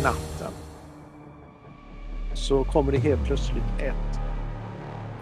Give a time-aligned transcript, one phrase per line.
[0.00, 0.52] i natten
[2.34, 4.20] så kommer det helt plötsligt ett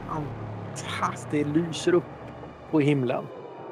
[0.08, 2.04] fantastiskt, det lyser upp
[2.70, 3.24] på himlen.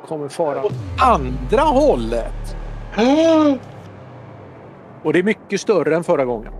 [0.06, 2.56] Kommer fara åt andra hållet.
[5.03, 6.53] Och det är mycket större än förra gången.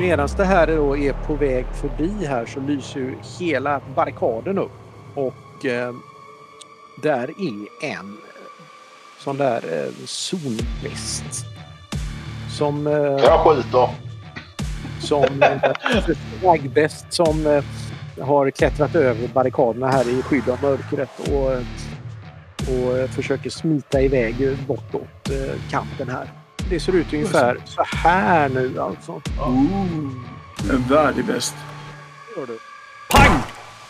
[0.00, 4.70] Medan det här då är på väg förbi här så lyser ju hela barrikaden upp.
[5.14, 5.94] Och eh,
[7.02, 8.16] där är en
[9.18, 11.51] sån där eh, zonväst.
[12.52, 12.86] Som...
[12.86, 13.88] Eh, Jag skjuter.
[15.00, 15.62] som eh,
[16.40, 17.64] flagbäst som eh,
[18.24, 21.50] har klättrat över barrikaderna här i skydd av mörkret och,
[22.68, 26.26] och eh, försöker smita iväg bortåt eh, kanten här.
[26.70, 29.20] Det ser ut ungefär så här nu alltså.
[30.70, 31.54] En värdig bäst.
[32.36, 32.58] Gör du.
[33.10, 33.38] Pang!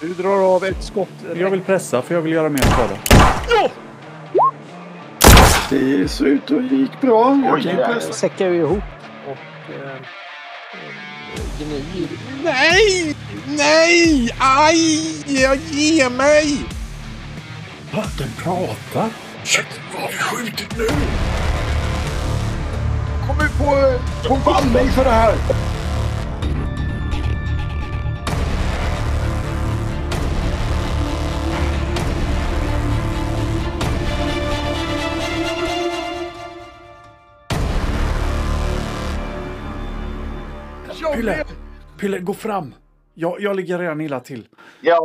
[0.01, 1.09] Du drar av ett skott.
[1.37, 2.95] Jag vill pressa för jag vill göra mer skada.
[5.73, 7.41] Det ser ut det gick bra.
[7.45, 8.83] Jag Oj, kan säckar ju ihop
[9.27, 12.09] och eh, eh, gnyr.
[12.45, 13.17] Nej!
[13.47, 14.31] Nej!
[14.39, 14.77] Aj!
[15.43, 16.57] Jag ger mig!
[17.93, 18.05] Va?
[18.19, 19.11] Den pratar?
[19.93, 20.87] Vad har vi skjutit nu?
[23.27, 25.35] Kommer på, på bandning för det här.
[41.15, 41.45] Pille!
[42.01, 42.75] Pille, gå fram!
[43.15, 44.49] Jag, jag ligger redan illa till.
[44.81, 44.99] Jag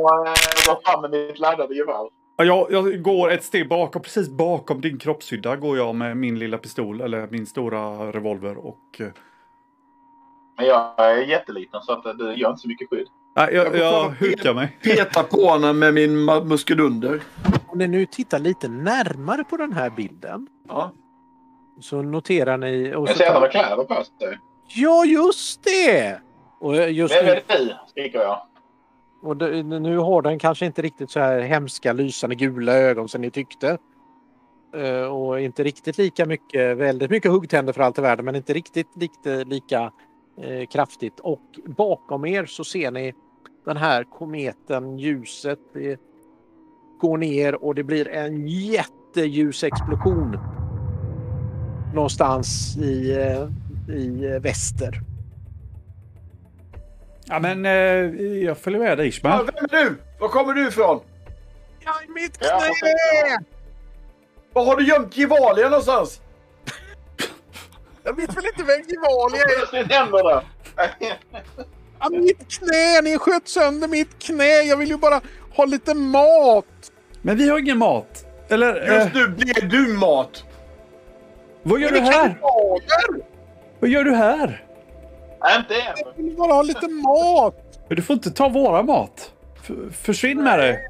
[0.68, 2.10] går fram med mitt laddade gevär.
[2.38, 6.40] Ja, Jag, jag går ett steg bakom, precis bakom din kroppshydda går jag med min
[6.40, 8.78] lilla pistol, eller min stora revolver och...
[9.00, 9.08] eh,
[10.58, 13.08] Men jag är jätteliten så att det gör inte så mycket skydd.
[13.36, 14.78] Nej, Jag jag, jag hukar mig.
[14.84, 17.22] Peta på honom med min muskelunder.
[17.68, 20.92] Om ni nu tittar lite närmare på den här bilden Ja.
[21.82, 22.94] så noterar ni...
[22.96, 24.40] Och Jag så ser att han har kläder på sig.
[24.68, 26.20] Ja, just det!
[26.60, 27.80] Och just Vem är det?
[27.90, 28.42] Skriker jag.
[29.22, 33.22] och det, nu har den kanske inte riktigt så här hemska lysande gula ögon som
[33.22, 33.78] ni tyckte.
[34.76, 38.54] Eh, och inte riktigt lika mycket, väldigt mycket huggtänder för allt i världen, men inte
[38.54, 39.92] riktigt lika, lika
[40.42, 41.20] eh, kraftigt.
[41.20, 43.14] Och bakom er så ser ni
[43.66, 46.00] den här kometen, ljuset det
[47.00, 50.38] går ner och det blir en jätteljusexplosion
[51.94, 53.48] någonstans i, eh,
[53.90, 55.02] i eh, väster.
[57.26, 57.72] Ja, men eh,
[58.44, 59.46] jag följer med dig Ja, Ishmael.
[59.46, 59.96] vem är du?
[60.20, 61.00] Var kommer du ifrån?
[61.86, 63.46] Ja, i mitt Ja, knä!
[64.54, 66.22] Var har du gömt Gevalia någonstans?
[68.04, 70.46] Jag vet väl inte vem Gevalia är?
[72.00, 73.02] Ja, mitt knä!
[73.04, 74.44] Ni sköt sönder mitt knä!
[74.62, 75.22] Jag vill ju bara
[75.56, 76.92] ha lite mat!
[77.22, 78.26] Men vi har ingen mat.
[78.50, 80.44] Eller, eh, Just nu blev du mat.
[81.64, 82.12] vad gör Är du här?
[82.30, 83.37] kanaler?
[83.80, 84.64] Vad gör du här?
[85.60, 85.94] Inte än.
[85.98, 87.80] Jag vill bara ha lite mat!
[87.90, 89.34] Du får inte ta våra mat.
[89.62, 90.88] F- försvinn med dig.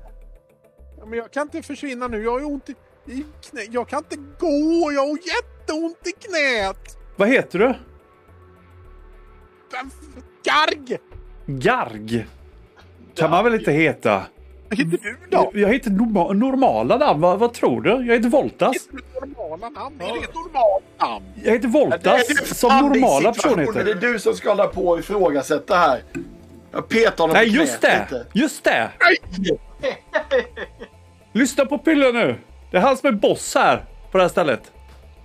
[0.99, 2.23] Ja, men jag kan inte försvinna nu.
[2.23, 2.75] Jag har ont i,
[3.05, 3.61] i knä.
[3.71, 4.91] Jag kan inte gå.
[4.91, 6.97] Jag har jätteont i knät.
[7.15, 7.73] Vad heter du?
[10.43, 10.97] Garg!
[11.45, 12.25] Garg.
[13.15, 14.23] Kan man väl inte heta?
[14.69, 15.51] Vad heter du då?
[15.53, 17.21] Jag heter norma normala namn.
[17.21, 17.89] Vad, vad tror du?
[17.89, 18.73] Jag heter Voltas.
[18.73, 20.01] Heter normala namn?
[20.01, 21.25] Är det ett normalt namn?
[21.43, 24.07] Jag heter Det är Voltas som normala personer Det är heter.
[24.13, 26.03] du som ska hålla på och ifrågasätta här.
[26.71, 28.17] Jag petar honom Nej, på just knät det!
[28.17, 28.25] lite.
[28.39, 28.89] Just det!
[29.01, 29.97] Nej!
[31.33, 32.35] Lyssna på Pille nu.
[32.71, 34.71] Det är han som är boss här på det här stället.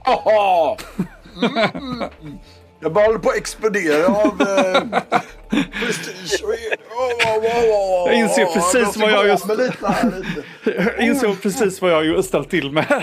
[0.04, 0.76] Haha!
[1.74, 2.08] Mm.
[2.82, 4.82] Jag bara håller på att explodera av eh,
[5.84, 6.42] prestige.
[6.44, 6.52] och-
[6.94, 8.10] Oh, oh, oh, oh.
[8.12, 10.12] Jag inser precis vad jag just- med lite här,
[10.64, 10.92] lite.
[10.96, 13.02] Jag insåg precis vad jag ställt till med.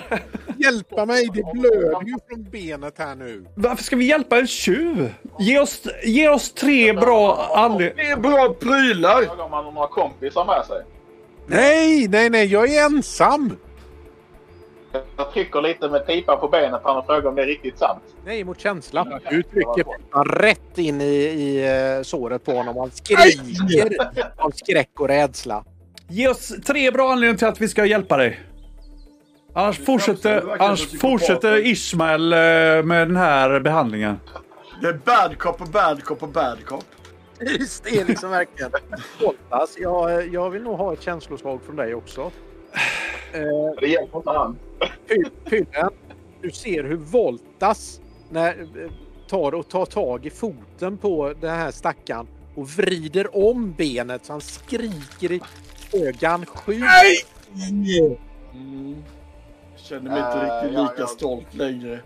[0.57, 3.45] Hjälpa mig, det blöder ju från benet här nu.
[3.55, 5.13] Varför ska vi hjälpa en tjuv?
[5.39, 8.11] Ge oss, ge oss tre bra anledningar.
[8.11, 9.21] Är bra prylar.
[9.21, 10.81] Om han har några kompisar med sig.
[11.47, 13.57] Nej, nej, nej, jag är ensam.
[15.17, 17.79] Jag trycker lite med pipan på benet på honom och frågar om det är riktigt
[17.79, 18.03] sant.
[18.25, 19.19] Nej, mot känsla.
[19.29, 22.77] Du trycker pipan rätt in i, i eh, såret på honom.
[22.77, 23.97] Han skriker
[24.37, 25.63] av skräck och rädsla.
[26.07, 28.39] Ge oss tre bra anledningar till att vi ska hjälpa dig.
[29.53, 32.37] Annars fortsätter, annars fortsätter Ismael eh,
[32.83, 34.19] med den här behandlingen.
[34.81, 36.85] Det är bad cop och bad cop och bad cop.
[37.39, 38.71] Just det, liksom verkligen.
[39.77, 42.31] Jag, jag vill nog ha ett känsloslag från dig också.
[43.33, 43.41] Eh,
[43.81, 44.57] Det hjälper inte han.
[45.09, 45.89] Py- Pyllen,
[46.41, 48.91] du ser hur Voltas när, eh,
[49.29, 54.33] tar och tar tag i foten på den här stackaren och vrider om benet så
[54.33, 55.41] han skriker i
[55.93, 56.45] ögan.
[56.45, 56.79] Skjut!
[57.51, 58.19] Nej!
[59.75, 61.07] Känner mig inte Eh, riktigt ja, lika ja.
[61.07, 61.99] stolt längre.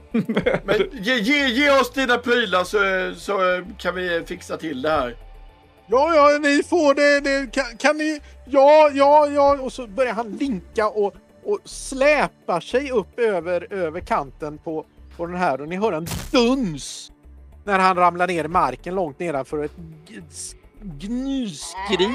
[0.64, 2.80] Men ge, ge, ge oss dina prylar så,
[3.20, 5.16] så kan vi fixa till det här.
[5.94, 7.20] Ja, ja, ni får det.
[7.20, 8.20] det kan, kan ni?
[8.46, 9.58] Ja, ja, ja.
[9.62, 14.86] Och så börjar han linka och, och släpar sig upp över, över kanten på,
[15.18, 17.12] på den här och ni hör en duns
[17.64, 19.76] när han ramlar ner i marken långt nedanför ett
[20.82, 22.10] gnyskri.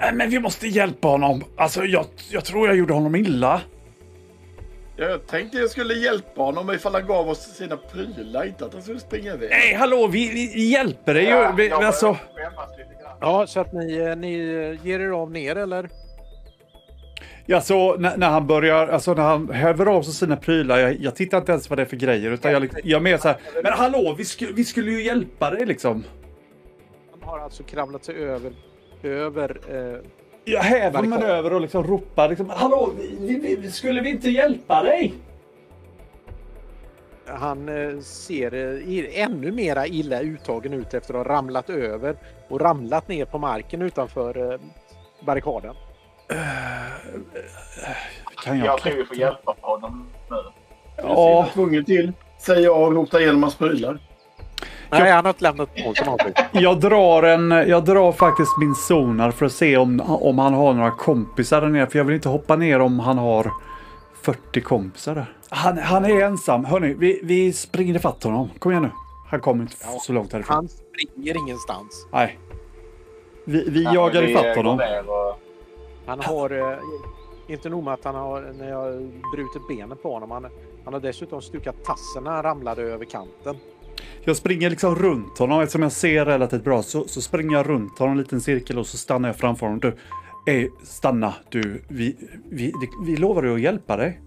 [0.00, 1.44] Nej, men vi måste hjälpa honom.
[1.56, 3.60] Alltså, jag, jag tror jag gjorde honom illa.
[4.96, 8.82] Jag tänkte jag skulle hjälpa honom ifall han gav oss sina prylar, inte att han
[8.82, 9.50] skulle springa iväg.
[9.50, 11.30] Nej, hallå, vi, vi hjälper dig ju.
[11.30, 12.16] Ja, Vi, alltså.
[13.20, 15.88] Ja, så att ni, eh, ni eh, ger er av ner eller?
[17.54, 21.14] alltså, när, när han börjar, alltså när han häver av sig sina prylar, jag, jag
[21.14, 23.28] tittar inte ens vad det är för grejer, utan jag, liksom- jag är mer så
[23.28, 26.04] här, men hallå, vi, sku, vi skulle ju hjälpa dig liksom.
[27.10, 28.52] Han har alltså kravlat sig över,
[29.02, 29.98] över eh,
[30.44, 31.30] Jag häver mig Barrikad.
[31.30, 35.14] över och liksom ropar liksom, hallå, vi, vi, vi, skulle vi inte hjälpa dig?
[37.26, 42.16] Han eh, ser eh, ännu mera illa uttagen ut efter att ha ramlat över
[42.48, 44.60] och ramlat ner på marken utanför eh,
[45.26, 45.74] barrikaden.
[48.44, 50.36] Kan jag, Jag tror vi får hjälpa honom nu.
[50.96, 53.98] Ja, Tvungen till, säger jag och rotar igenom hans prylar.
[55.02, 56.36] Nej, han har inte lämnat någon som avtryck.
[56.52, 60.74] jag drar en, jag drar faktiskt min sonar för att se om, om han har
[60.74, 63.50] några kompisar där nere, för jag vill inte hoppa ner om han har
[64.22, 65.26] 40 kompisar där.
[65.48, 66.64] Han, han är ensam.
[66.64, 68.50] Hörni, vi, vi springer ifatt honom.
[68.58, 68.90] Kom igen nu.
[69.30, 69.98] Han kommer inte Ja.
[70.00, 70.54] så långt härifrån.
[70.54, 72.06] Han springer ingenstans.
[72.12, 72.38] Nej.
[73.44, 74.74] Vi, vi Ja, jagar vi, ifatt honom.
[75.06, 75.38] och-
[76.06, 76.78] Han har eh,
[77.48, 80.30] inte nog med att han har när jag brutit benet på honom.
[80.30, 80.46] Han,
[80.84, 83.56] han har dessutom stukat tassen när han ramlade över kanten.
[84.24, 85.60] Jag springer liksom runt honom.
[85.60, 88.86] Eftersom jag ser relativt bra så, så springer jag runt honom en liten cirkel och
[88.86, 89.80] så stannar jag framför honom.
[89.80, 89.96] Du,
[90.52, 91.82] ey, stanna du.
[91.88, 92.16] Vi,
[92.50, 92.72] vi,
[93.06, 94.20] vi lovar ju att hjälpa dig.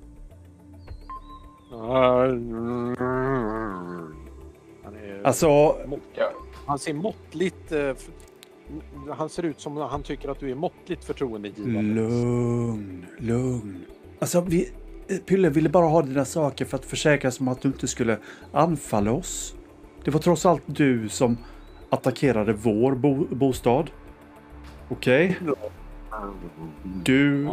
[4.83, 5.75] Han, är, Alltså,
[6.65, 7.71] han ser måttligt...
[7.71, 7.93] eh,
[9.17, 11.81] Han ser ut som han tycker att du är måttligt förtroendegivande.
[11.93, 13.85] lugn, lugn.
[14.19, 14.69] Alltså, vi,
[15.25, 18.17] Pylle ville bara ha dina saker för att försäkra sig om att du inte skulle
[18.51, 19.55] anfalla oss.
[20.07, 21.37] Det var trots allt du som
[21.89, 23.89] attackerade vår bo, bostad.
[24.89, 25.39] Okej?
[26.83, 27.49] Du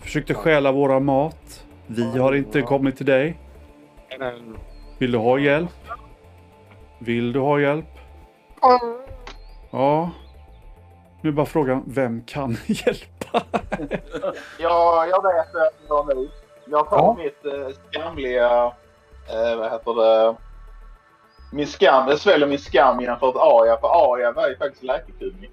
[0.00, 1.64] försökte stjäla våra mat.
[1.86, 3.40] Vi har inte kommit till dig.
[4.98, 5.70] Vill du ha hjälp?
[6.98, 7.86] Vill du ha hjälp?
[9.70, 10.10] Ja.
[11.20, 13.42] Nu är bara frågan, vem kan hjälpa?
[14.58, 16.28] Ja, jag vet vem jag nu.
[16.66, 17.16] Jag tar Ja.
[17.18, 18.64] mitt eh, skamliga...
[19.28, 20.36] Eh, vad heter det?
[21.54, 22.08] Min skam.
[22.08, 23.76] Jag sväljer min skam jämfört med Aria.
[23.80, 25.50] För Aria var ju faktiskt läkekunnig.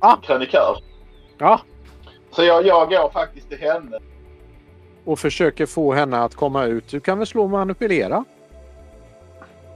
[0.00, 0.16] Ah.
[0.16, 0.76] Krönikör.
[1.38, 1.60] Ja,
[2.30, 3.98] Så jag, jag går faktiskt till henne.
[5.04, 6.88] och försöker få henne att komma ut.
[6.88, 8.24] Du kan väl slå manipulera?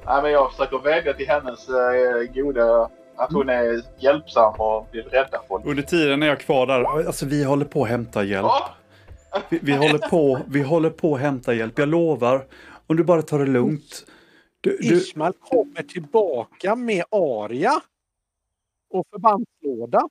[0.07, 2.89] Nej, men jag försöker vädja till hennes eh, goda...
[3.17, 5.67] Att hon är hjälpsam och vill rädda folk.
[5.67, 7.07] Under tiden är jag kvar där.
[7.07, 8.47] Alltså vi håller på att hämta hjälp.
[8.47, 8.69] Ja,
[9.49, 11.79] Vi, vi, håller på, vi håller på att hämta hjälp.
[11.79, 12.45] Jag lovar.
[12.87, 14.05] Om du bara tar det lugnt.
[14.63, 17.81] Du, du, Ismail kommer tillbaka med aria.
[18.91, 20.09] Och förbandslåda.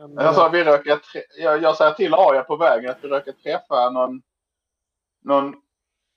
[0.00, 3.32] En, Jag, sa, vi trä- jag, jag säger till Aria på vägen att vi råkar
[3.32, 4.22] träffa någon,
[5.24, 5.54] någon...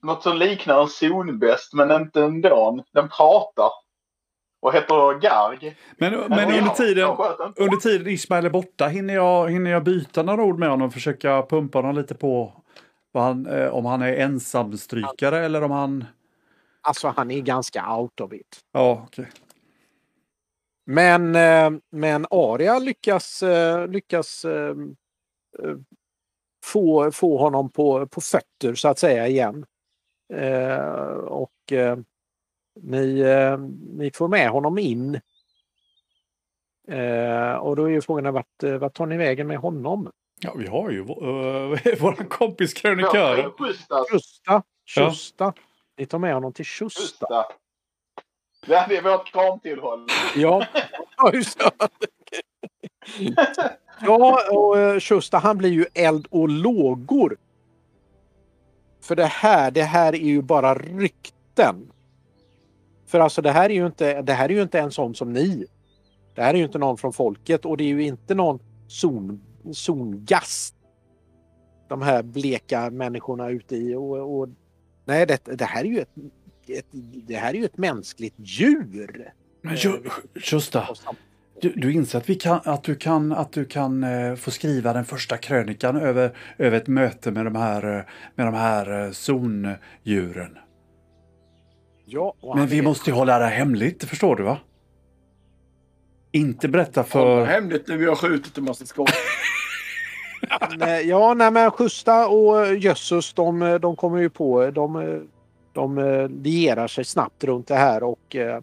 [0.03, 2.83] Något som liknar en zonbäst men inte ändå.
[2.93, 3.69] Den pratar.
[4.59, 5.77] Och heter Garg.
[5.97, 7.09] men men Ja, under, tiden,
[7.55, 10.93] under tiden Ismail är borta hinner jag, hinner jag byta några ord med honom och
[10.93, 12.53] försöka pumpa honom lite på
[13.13, 16.05] han, eh, om han är ensamstrykare eller om han...
[16.87, 18.59] Alltså han är ganska out of it.
[18.71, 19.29] Ja, okej.
[20.85, 24.75] Men, eh, men Aria lyckas, eh, lyckas eh,
[25.63, 25.75] eh,
[26.63, 29.65] få, få honom på, på fötter så att säga igen.
[31.27, 31.73] Och
[32.81, 33.23] ni,
[33.97, 35.19] ni får med honom in.
[37.59, 40.11] Och då är ju frågan vart, vart tar ni vägen med honom?
[40.41, 41.07] Ja, vi har ju uh,
[42.01, 43.51] vår kompis Ja, krönikören.
[43.51, 44.13] Schysst alltså.
[44.13, 44.63] Tjusta.
[44.85, 45.53] Tjusta.
[45.97, 47.45] Ni tar med honom till Tjusta.
[48.67, 50.07] Det är vårt kramtillhåll.
[50.35, 50.65] Ja,
[51.33, 51.59] just
[54.01, 57.37] ja och eh, Tjusta han blir ju eld och lågor.
[59.01, 61.91] För det här, det här är ju bara rykten.
[63.07, 65.33] För alltså det här är ju inte, det här är ju inte en sån som
[65.33, 65.65] ni.
[66.35, 69.41] Det här är ju inte någon från folket och det är ju inte någon zon,
[69.73, 70.75] zongast.
[71.87, 74.49] De här bleka människorna ute i och, och
[75.07, 76.09] nej det, det här är ju ett,
[76.67, 76.85] ett,
[77.27, 79.31] det här är ju ett mänskligt djur.
[79.61, 80.03] Men ju-
[80.51, 80.87] Justa,
[81.61, 84.93] Du, du inser att, vi kan, att du kan, att du kan eh, få skriva
[84.93, 88.03] den första krönikan över, över ett möte med de här, eh,
[88.35, 90.57] med de här eh, zondjuren.
[92.05, 94.59] Ja, Men vi är- måste ju hålla det här hemligt, det förstår du va?
[96.31, 97.09] Inte berätta För...
[97.09, 97.45] för...
[97.45, 99.09] Hemligt när vi har skjutit en massa skott.
[100.77, 105.21] Nej, Ja, nej men Justa och Jössus de, de kommer ju på, de,
[105.73, 108.61] de eh, lierar sig snabbt runt det här och, eh,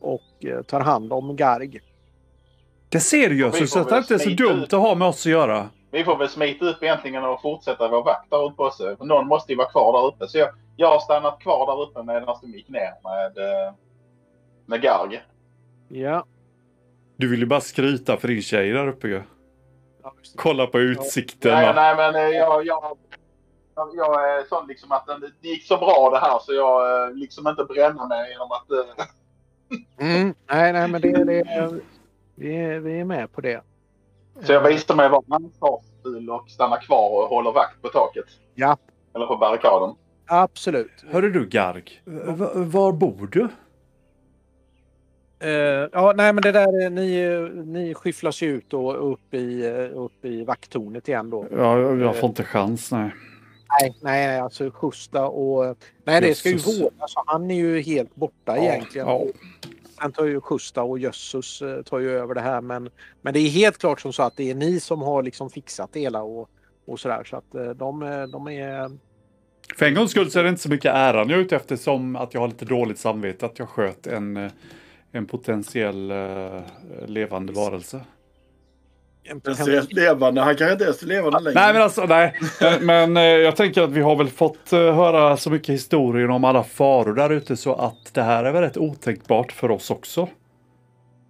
[0.00, 1.80] och eh, tar hand om Garg.
[2.88, 5.32] Det ser du Jösses, att det inte är så dumt att ha med oss att
[5.32, 5.68] göra.
[5.90, 8.96] Vi får väl smita upp egentligen och fortsätta vår vakt där uppe också.
[9.00, 10.28] Någon måste ju vara kvar där uppe.
[10.28, 13.74] Så jag, jag har stannat kvar där uppe medan de gick ner med, eh,
[14.66, 15.22] med Garg.
[15.88, 16.24] Ja.
[17.16, 19.22] Du vill ju bara skryta för din tjej där uppe ju.
[20.36, 21.52] Kolla på utsikten.
[21.52, 22.96] Nej, nej men eh, jag, jag,
[23.94, 27.14] jag är sån liksom att det det gick så bra det här så jag eh,
[27.14, 28.70] liksom inte bränner mig genom att...
[28.70, 29.04] eh,
[30.00, 31.42] Mm, nej, nej, men det, det,
[32.34, 33.62] vi, är, vi är med på det.
[34.42, 38.24] Så jag visste mig vara ansvarsfull och stanna kvar och håller vakt på taket.
[38.54, 38.76] Ja.
[39.14, 39.94] Eller på barrikaden.
[40.26, 41.04] Absolut.
[41.10, 43.48] Hörru du Garg, v- var bor du?
[45.44, 49.66] Eh, ja, nej, men det där, är- ni, ni skyfflas ju ut och upp i,
[49.66, 51.46] eh, upp i vakttornet igen då.
[51.56, 53.10] Ja, jag får inte chans nej.
[53.80, 55.76] Nej, nej, alltså Justa och...
[56.04, 57.12] Nej, det ska ju vårdas.
[57.12, 59.06] så han är ju helt borta Ja, egentligen.
[59.08, 59.22] ja.
[60.00, 62.60] Sen tar ju Justa och Jössus eh, tar ju över det här.
[62.60, 62.90] Men,
[63.22, 65.90] men det är helt klart som så att det är ni som har liksom fixat
[65.92, 66.48] det hela och,
[66.86, 67.24] och sådär.
[67.24, 68.90] Så att eh, de, eh, de är...
[69.76, 71.76] För en gångs skull så är det inte så mycket äran jag är ute efter
[71.76, 74.50] som att jag har lite dåligt samvete att jag sköt en, eh,
[75.14, 76.62] en potentiell eh,
[77.06, 78.00] levande varelse.
[79.24, 80.40] En helt levande.
[80.40, 81.60] Han kanske inte ens är levande längre.
[81.60, 82.38] Nej men alltså nej.
[82.80, 86.44] Men, eh, jag tänker att vi har väl fått eh, höra så mycket historier om
[86.44, 90.28] alla faror där ute så att det här är väl rätt otänkbart för oss också.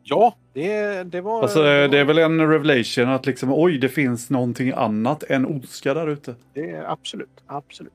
[0.02, 1.42] Ja, det, det var...
[1.42, 5.94] Alltså det är väl en revelation att liksom oj det finns någonting annat än ondska
[5.94, 6.34] där ute.
[6.54, 7.92] Det är absolut, absolut.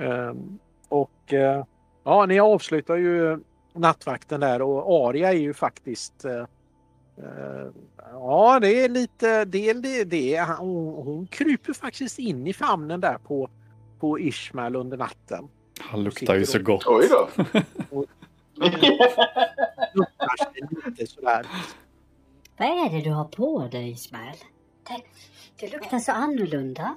[0.00, 1.64] Ehm, och eh,
[2.04, 3.38] ja, ni avslutar ju
[3.72, 6.46] nattvakten där och Aria är ju faktiskt eh,
[7.18, 7.66] eh,
[8.12, 13.00] Ja, det är lite, det är, det, det hon, hon kryper faktiskt in i famnen
[13.00, 13.50] där på,
[14.00, 15.48] på Ismael under natten.
[15.80, 16.84] Han luktar ju så gott.
[16.86, 17.28] Oj då.
[19.94, 21.46] Luktar sig lite sådär.
[22.58, 24.36] Vad är det du har på dig Ismael?
[24.88, 25.02] Det,
[25.60, 26.96] det luktar så annorlunda.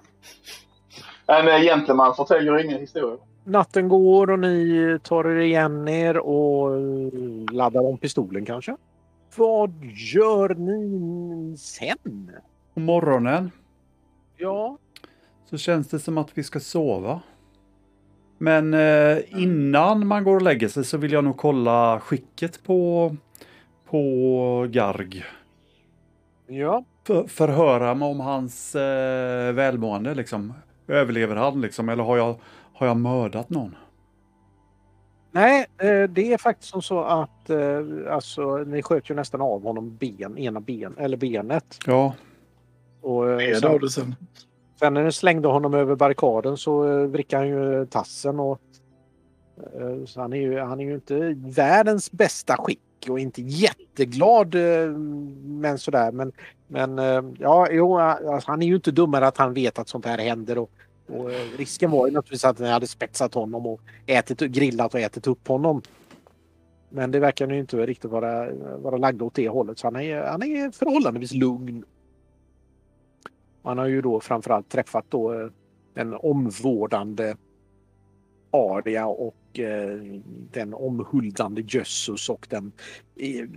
[1.27, 3.17] en gentleman förtäljer ingen historia.
[3.47, 6.69] Natten går och ni tar er igen er och
[7.51, 8.77] laddar om pistolen kanske.
[9.35, 9.83] Vad
[10.13, 12.31] gör ni sen?
[12.73, 13.51] På morgonen
[14.37, 14.77] Ja,
[15.49, 17.21] så känns det som att vi ska sova.
[18.37, 23.15] Men eh, innan man går och lägger sig så vill jag nog kolla skicket på,
[23.89, 25.23] på Garg.
[26.47, 26.83] ja.
[27.07, 30.53] För, förhöra mig om hans eh, välmående liksom.
[30.87, 32.35] Överlever han liksom eller har jag,
[32.75, 33.75] har jag mördat någon?
[35.31, 37.79] Nej, eh, det är faktiskt som så att eh,
[38.09, 41.79] alltså, ni sköt ju nästan av honom ben, ena ben, eller benet.
[41.85, 42.13] Ja,
[43.01, 44.15] Och, eh, av det sen.
[44.79, 48.39] sen när ni slängde honom över barrikaden så vrickade han ju tassen.
[48.39, 48.59] Och,
[50.05, 54.55] så han är, ju, han är ju inte världens bästa skick och inte jätteglad.
[55.43, 56.11] Men sådär.
[56.11, 56.31] Men,
[56.67, 56.97] men
[57.39, 60.57] ja, jo, alltså, han är ju inte dummare att han vet att sånt här händer.
[60.57, 60.71] Och,
[61.07, 64.99] och eh, risken var ju naturligtvis att ni hade spetsat honom och ätit, grillat och
[64.99, 65.81] ätit upp honom.
[66.89, 69.79] Men det verkar ju inte riktigt vara, vara lagd åt det hållet.
[69.79, 71.85] Så han är, han är förhållandevis lugn.
[73.63, 75.47] Han har ju då framförallt träffat då eh,
[75.93, 77.35] den omvårdande
[78.51, 79.99] Aria och eh,
[80.51, 82.71] den omhuldande Jössus och den
[83.15, 83.47] eh,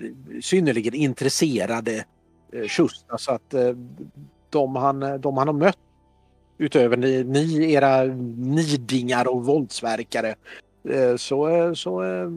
[0.41, 2.05] synnerligen intresserade
[2.53, 3.19] eh, Shusta.
[3.19, 3.77] Så att eh,
[4.51, 5.79] de, han, de han har mött
[6.59, 8.05] utöver ni, ni era
[8.37, 10.35] nidingar och våldsverkare
[10.89, 12.31] eh, så, eh, så eh,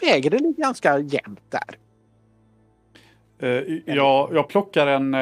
[0.00, 1.78] väger det ganska jämnt där.
[3.84, 5.16] jag, jag plockar en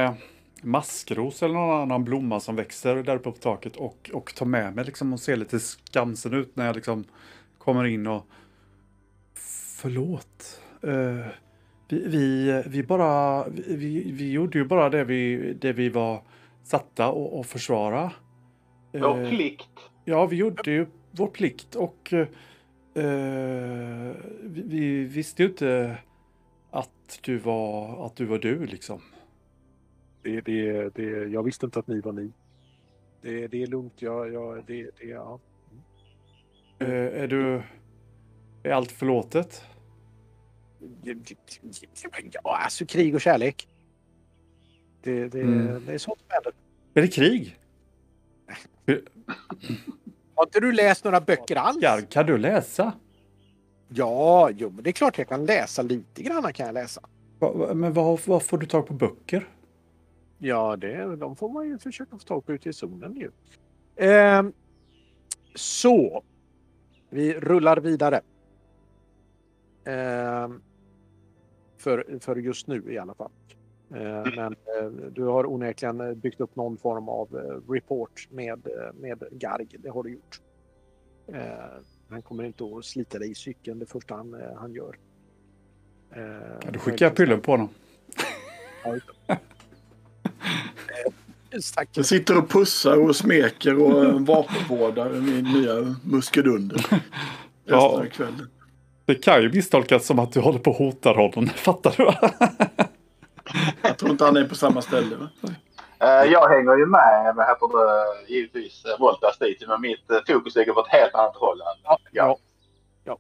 [0.63, 4.75] maskros eller någon annan blomma som växer där uppe på taket och, och tar med
[4.75, 7.05] mig liksom och ser lite skamsen ut när jag liksom
[7.59, 8.27] kommer in och
[9.77, 10.61] Förlåt.
[11.89, 16.23] Vi, vi, vi bara, vi, vi, gjorde ju bara det vi, det vi var
[16.63, 18.13] satta att att försvara.
[19.01, 19.69] Vår Eh, plikt.
[20.05, 22.27] Ja, vi gjorde ju vår plikt och eh,
[24.43, 25.99] vi, vi visste ju inte
[26.71, 29.01] att du var, att du var du liksom.
[30.23, 32.33] Det, det, det, jag visste inte att ni var ni.
[33.23, 34.03] Det, det är lugnt.
[34.03, 35.41] Jag, jag, det, det, ja.
[36.79, 36.89] Eh,
[37.23, 37.63] är du,
[38.63, 39.65] är allt förlåtet?
[42.33, 43.69] Ja, alltså krig och kärlek.
[45.03, 45.83] Det, det, Mm.
[45.87, 46.53] det är sånt som händer.
[46.95, 47.57] Är det krig?
[50.35, 51.79] Har inte du läst några böcker alls?
[51.81, 52.93] Ja, kan du läsa?
[53.89, 57.01] Ja, jo, men det är klart jag kan läsa lite grann kan jag läsa.
[57.39, 59.49] Va- Men vad, vad får du tag på böcker?
[60.39, 63.31] Ja, det, de får man ju försöka få tag på ute i zonen ju.
[63.97, 64.53] Ehm,
[65.55, 66.23] så.
[67.11, 68.21] Vi rullar vidare.
[69.85, 70.63] Ehm,
[71.79, 73.31] för, för just nu i alla fall.
[73.91, 78.67] Ehm, men eh, du har onekligen eh, byggt upp någon form av eh, report med,
[78.67, 79.67] eh, med Garg.
[79.79, 80.41] Det har du gjort.
[82.09, 84.97] Han kommer inte att slita dig i cykeln det första han, eh, han gör.
[86.63, 87.69] Ja, då skickar jag pyllen på honom.
[91.51, 96.87] Jag sitter och pussar och smeker och eh, vapenvårdar min nya muskedunder.
[97.67, 98.05] Ja.
[99.05, 101.47] Det kan ju misstolkas som att du håller på och hotar honom.
[101.55, 102.13] Fattar du?
[103.95, 105.17] Jag tror inte han är på samma ställe.
[105.17, 105.29] Va?
[106.01, 109.69] Eh, Jag hänger ju med, vad heter det, givetvis eh, Voltas dit.
[109.69, 111.59] Men mitt eh, fokus ligger på ett helt annat håll.
[111.85, 112.39] Ja, ja.
[113.05, 113.19] ja.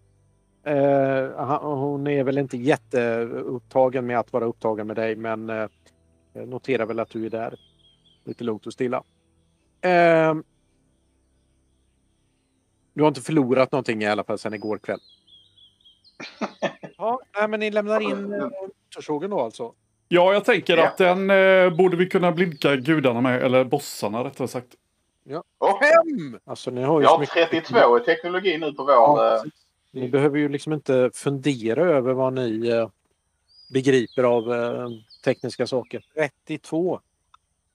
[0.71, 5.69] Eh, hon är väl inte jätteupptagen med att vara upptagen med dig men eh,
[6.33, 7.55] noterar väl att du är där.
[8.25, 9.03] Lite lugnt och stilla.
[9.81, 10.35] Eh,
[12.95, 15.01] du har inte förlorat någonting i alla fall sedan igår kväll.
[16.99, 19.75] Ja, nej, men ni lämnar in motorsågen då alltså?
[20.15, 20.87] Ja, jag tänker Ja.
[20.87, 23.43] att den eh, borde vi kunna blidka gudarna med.
[23.43, 24.75] Eller bossarna rättare sagt.
[25.59, 26.39] Och Fem!
[26.45, 28.93] Alltså ni har ju har mycket- 32 i teknologi nu på vår...
[28.93, 29.43] Ja, eh.
[29.93, 32.89] Ni behöver ju liksom inte fundera över vad ni eh,
[33.73, 34.89] begriper av eh,
[35.25, 36.05] tekniska saker.
[36.47, 37.01] 32.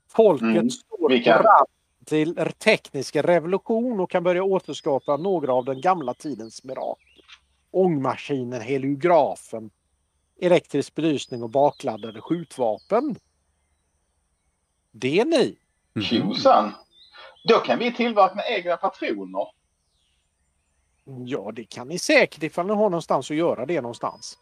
[0.09, 1.65] Folket Mm, står vi kan- fram
[2.05, 7.23] till teknisk revolution och kan börja återskapa några av den gamla tidens mirakel.
[7.71, 9.69] Ångmaskinen, heliografen,
[10.41, 13.15] elektrisk belysning och bakladdade skjutvapen.
[14.91, 15.57] Det är ni.
[16.01, 16.71] Tjosan!
[17.43, 19.47] Då kan vi tillverka egna patroner.
[21.25, 24.37] Ja, det kan ni säkert ifall ni har någonstans att göra det någonstans.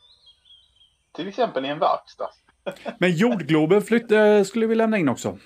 [1.11, 2.29] Till exempel i en verkstad.
[2.99, 5.37] Men jordgloben flytt, eh, skulle vi lämna in också.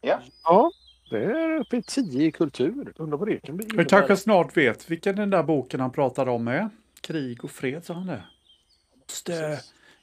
[0.00, 0.70] Ja,
[1.10, 2.92] det är uppe i 10 i kultur.
[2.96, 3.68] Undrar vad det kan bli.
[3.74, 6.70] Vi kanske snart vet vilken den där boken han pratade om är.
[7.00, 8.22] Krig och fred, sa han det.
[9.10, 9.60] Jag måste,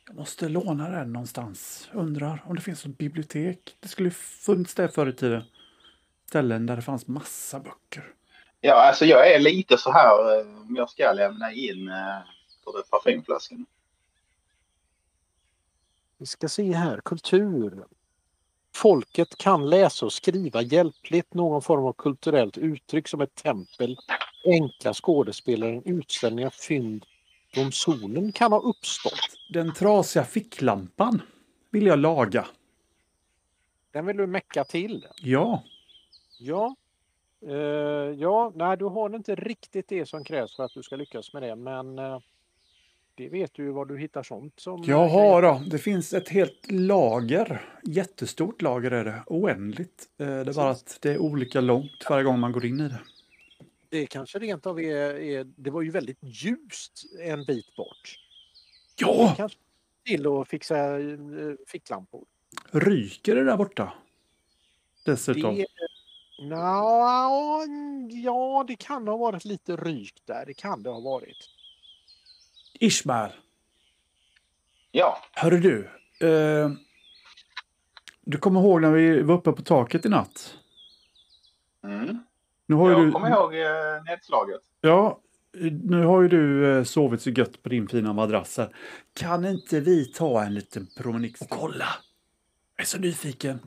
[0.08, 1.89] jag måste låna den någonstans.
[1.93, 3.78] Undrar om det finns något bibliotek.
[3.80, 5.43] Det skulle funnits det förr i tiden.
[6.28, 8.13] Ställen där det fanns massa böcker.
[8.62, 12.20] Ja, alltså jag är lite så här eh, om jag ska lämna in eh,
[12.63, 13.65] för det parfymflaskan.
[16.17, 17.86] Vi ska se här, kultur.
[18.76, 23.98] Folket kan läsa och skriva hjälpligt någon form av kulturellt uttryck som ett tempel,
[24.46, 27.06] enkla skådespel eller en utställning av fynd
[27.58, 29.13] från solen kan ha uppstått.
[29.50, 31.22] Den trasiga ficklampan
[31.72, 32.46] vill jag laga.
[33.91, 35.06] Den vill du mecka till.
[35.22, 35.63] Ja,
[36.39, 36.76] Ja.
[37.48, 37.56] Eh,
[38.17, 41.43] ja, nej, du har inte riktigt det som krävs för att du ska lyckas med
[41.43, 42.20] det, men eh,
[43.15, 44.84] det vet du ju var du hittar sånt som...
[44.84, 45.62] jag har då.
[45.67, 47.62] Det finns ett helt lager.
[47.84, 49.24] Jättestort lager är det.
[49.28, 50.06] Oändligt.
[50.17, 52.89] Eh, Det är bara att det är olika långt varje gång man går in i
[52.89, 53.00] det.
[53.89, 55.43] Det kanske rent av är, är...
[55.43, 58.19] Det var ju väldigt ljust en bit bort.
[58.95, 59.34] Ja!
[59.38, 59.58] Kanske
[60.06, 61.17] till att fixa eh,
[61.67, 62.26] ficklampor.
[62.71, 63.93] Ryker det där borta?
[65.06, 65.56] Dessutom.
[65.56, 65.67] Det,
[66.41, 67.65] Nå,
[68.10, 70.45] ja, det kan ha varit lite ryk där.
[70.45, 71.50] Det kan det ha varit.
[72.80, 73.32] Ishmael,
[74.91, 75.89] Ja, hörru du.
[76.28, 76.71] Eh,
[78.21, 80.58] du kommer ihåg när vi var uppe på taket i natt?
[81.84, 82.27] mm.
[82.67, 84.62] Nu har jag du, kommer ihåg eh, nedslaget.
[84.82, 85.19] Ja,
[85.84, 88.75] nu har ju du eh, sovit så gött på din fina madrass här.
[89.13, 91.86] Kan inte vi ta en liten promenix och kolla?
[92.75, 93.60] Jag är så nyfiken.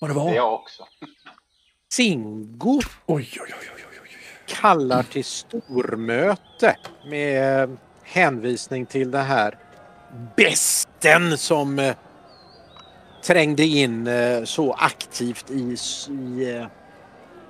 [0.00, 0.34] Vad det Det är var?
[0.34, 0.82] jag också.
[1.92, 4.10] Singo Oj, oj, oj, oj, oj, oj.
[4.46, 6.76] kallar till stormöte
[7.10, 9.58] med hänvisning till den här
[10.36, 11.94] besten som eh,
[13.26, 15.76] trängde in eh, så aktivt i,
[16.10, 16.66] i, eh,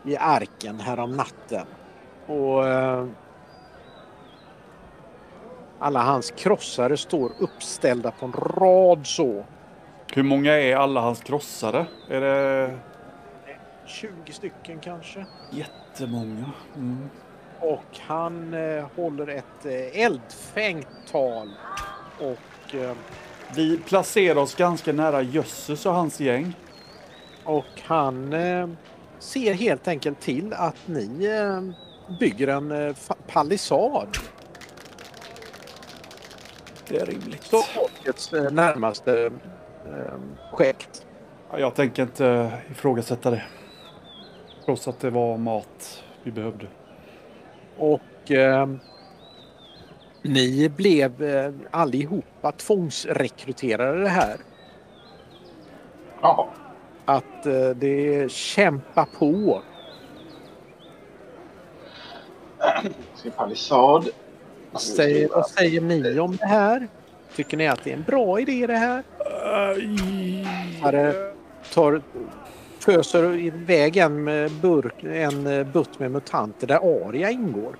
[0.04, 1.66] i arken härom natten.
[2.26, 3.06] Och eh,
[5.78, 9.44] alla hans krossare står uppställda på en rad så.
[10.14, 11.86] Hur många är alla hans krossare?
[12.08, 12.78] Är det
[13.86, 15.26] 20 stycken kanske.
[15.50, 16.50] jättemånga?
[16.76, 17.10] Mm.
[17.60, 21.50] Och han eh, håller ett eh, eldfängt tal.
[22.18, 22.92] Och, eh,
[23.56, 26.54] Vi placerar oss ganska nära Jösses och hans gäng.
[27.44, 28.68] och han eh,
[29.22, 31.60] ser helt enkelt till att ni eh,
[32.18, 34.16] bygger en eh, palissad.
[36.88, 37.42] Det är rimligt.
[37.44, 39.30] Så folkets eh, närmaste
[40.50, 41.06] projekt.
[41.50, 43.42] Ja, Jag tänker inte ifrågasätta det.
[44.64, 46.66] Trots att det var mat vi behövde.
[47.78, 48.68] Och eh,
[50.22, 54.36] ni blev eh, allihopa tvångsrekryterade här.
[56.22, 56.46] Jaha.
[57.04, 59.62] Att eh, det kämpa på.
[63.14, 64.08] Sin palissad.
[64.74, 66.88] Säger, vad säger ni om det här?
[67.36, 69.02] Tycker ni att det är en bra idé det här?
[70.82, 71.14] Här,
[71.74, 72.02] tar,
[72.78, 74.24] föser iväg en,
[74.60, 77.76] burk, en eh, butt med mutanter där Aria ingår.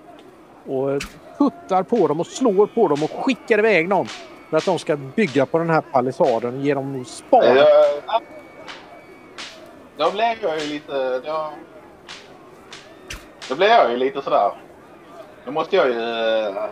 [0.66, 1.02] Och
[1.38, 4.06] puttar på dem och slår på dem och skickar iväg dem.
[4.50, 7.56] För att de ska bygga på den här palissaden och ge dem spar.
[7.56, 8.22] Eh,
[10.03, 11.21] Då blev jag ju lite...
[11.25, 11.53] Då,
[13.49, 14.51] då blev jag ju lite sådär.
[15.45, 16.65] Då måste jag ju eh,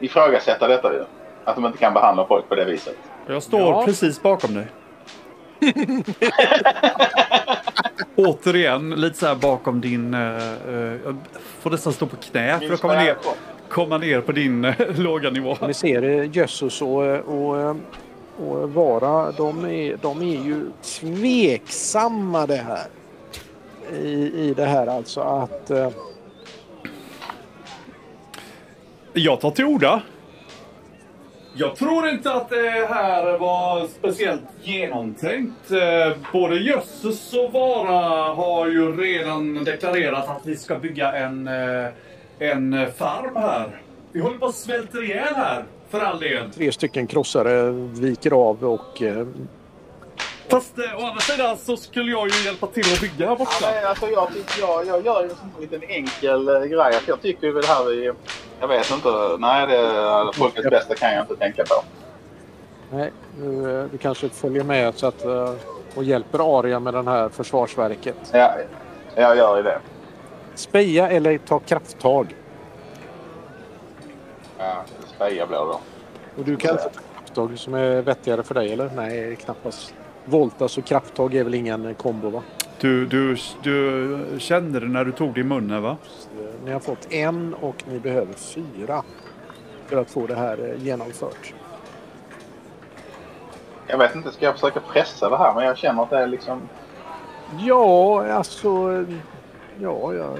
[0.00, 1.04] ifrågasätta detta ju.
[1.44, 2.96] Att de inte kan behandla folk på det viset.
[3.26, 3.84] Jag står Ja.
[3.84, 4.66] precis bakom dig.
[8.16, 10.14] Återigen, lite så här bakom din...
[10.14, 10.20] eh,
[10.68, 11.16] eh, jag
[11.60, 13.16] får nästan stå på knä för att komma ner,
[13.68, 15.56] komma ner på din eh, låga nivå.
[15.66, 17.76] Ni ser eh, Jössus och, och,
[18.38, 20.70] och Vara, de är, de är ju
[21.00, 22.86] tveksamma det här.
[23.92, 25.70] I, i det här alltså att...
[25.70, 25.90] eh,
[29.12, 30.02] Jag tar till orda.
[31.54, 35.70] Jag tror inte att det här var speciellt genomtänkt.
[35.70, 41.86] Eh, både Jösses och Vara har ju redan deklarerat att vi ska bygga en, eh,
[42.38, 43.80] en farm här.
[44.12, 46.50] Vi håller på att svälta ihjäl här, för all del.
[46.50, 49.26] tre stycken krossare viker av och eh,
[50.48, 53.52] Fast eh, å andra sidan så skulle jag ju hjälpa till att bygga här borta.
[53.62, 54.28] Ja, men alltså, jag,
[54.60, 56.96] jag, jag gör ju en liten enkel eh, grej.
[56.96, 58.14] Att jag tycker ju det här är...
[58.60, 59.08] Jag vet inte.
[59.38, 61.74] Nej, det, folkets bästa kan jag inte tänka på.
[62.96, 65.54] nej, du, eh, du kanske följer med så att, eh,
[65.94, 68.16] och hjälper Aria med den här försvarsverket.
[68.32, 68.54] Ja,
[69.14, 69.80] jag gör ju det.
[70.54, 72.34] Speja eller ta krafttag.
[74.58, 74.84] Ja,
[75.16, 75.80] speja blir det då.
[76.36, 76.90] Och du kan inte ta
[77.36, 78.90] krafttag som är vettigare för dig eller?
[78.94, 79.94] Nej, knappast.
[80.24, 82.42] Voltas och krafttag är väl ingen kombo va?
[82.80, 85.96] Du, du, du kände det när du tog det i munnen va?
[86.64, 89.02] Ni har fått en och ni behöver fyra
[89.86, 91.54] för att få det här eh, genomfört.
[93.86, 95.54] Jag vet inte, ska jag försöka pressa det här?
[95.54, 96.68] Men jag känner att det är liksom...
[97.58, 99.04] Ja, alltså...
[99.80, 100.36] Ja, ja.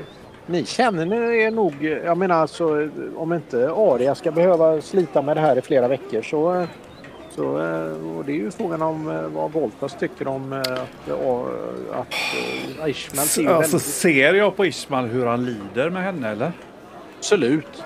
[0.47, 1.85] Ni känner er nog...
[1.85, 6.23] Jag menar alltså om inte Aria ska behöva slita med det här i flera veckor
[6.23, 6.67] så...
[7.31, 11.11] så eh, och det är ju frågan om eh, vad Voltas tycker om eh, att,
[11.93, 13.83] att Ishmael ser Alltså väldigt...
[13.83, 16.53] ser jag på Ismail hur han lider med henne eller?
[17.19, 17.85] Absolut.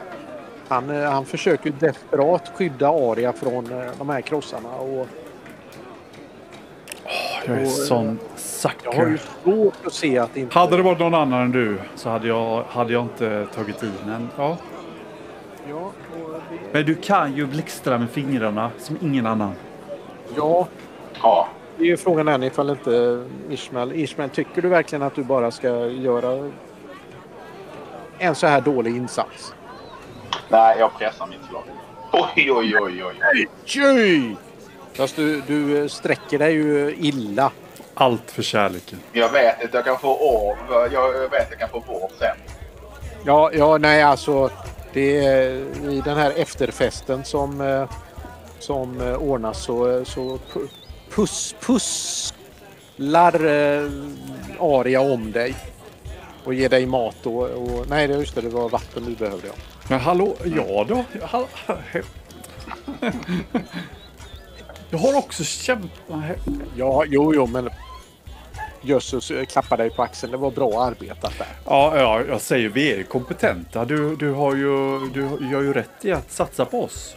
[0.69, 3.69] Han, han försöker ju desperat skydda Aria från
[3.99, 5.07] de här krossarna och
[7.47, 8.19] Jag är Och, sån
[8.85, 9.31] jag har ju sucker.
[9.45, 10.59] svårt att se att inte...
[10.59, 13.91] Hade det varit någon annan än du så hade jag, hade jag inte tagit i
[14.07, 14.57] men ja.
[15.69, 15.93] Ja, och
[16.51, 16.59] det...
[16.73, 19.53] Men du kan ju blixtra med fingrarna som ingen annan.
[20.37, 20.69] ja,
[21.23, 21.49] Ja.
[21.77, 23.93] Det är ju frågan än ifall inte Ismael...
[23.93, 26.51] Ismael, tycker du verkligen att du bara ska göra
[28.19, 29.55] en så här dålig insats?
[30.49, 31.63] Nej, jag pressar mitt slag.
[32.13, 33.49] Oj, oj, oj, oj.
[33.65, 34.37] Tjej!
[35.01, 37.53] Fast du, du sträcker dig ju illa.
[37.95, 38.99] Allt för kärleken.
[39.13, 40.93] Jag vet att jag kan få orv.
[40.93, 42.37] Jag vet att jag kan få vård sen.
[43.25, 44.51] Ja, ja, nej alltså.
[44.93, 45.51] Det är
[45.91, 47.91] i den här efterfesten som, eh,
[48.59, 50.69] som eh, ordnas så, så pu-
[51.15, 53.91] puss, pusslar eh,
[54.61, 55.55] Aria om dig.
[56.45, 59.47] Och ger dig mat och, och nej det- just det, det var vatten du behövde
[59.47, 59.55] ja.
[59.89, 61.05] Men hallå, ja då?
[61.27, 61.47] Ha-
[64.91, 65.91] Jag har också kämpat.
[66.77, 67.71] Ja, jo, jo, men
[68.83, 70.33] Jösses eh, klappar dig på axeln.
[70.33, 71.47] Det var bra arbetat där.
[71.65, 73.85] Ja, ja, jag säger vi är kompetenta.
[73.85, 77.15] Du, du har ju, du gör ju rätt i att satsa på oss.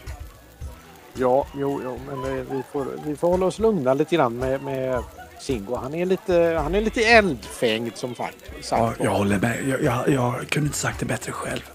[1.14, 4.62] Ja, jo, jo men eh, vi får, vi får hålla oss lugna lite grann med,
[4.62, 5.02] med
[5.40, 5.74] Singo.
[5.76, 8.36] Han är lite, han är lite eldfängd som sagt.
[8.64, 9.06] sagt var.
[9.06, 9.68] håller med.
[9.68, 11.70] Jag, jag, jag kunde inte sagt det bättre själv.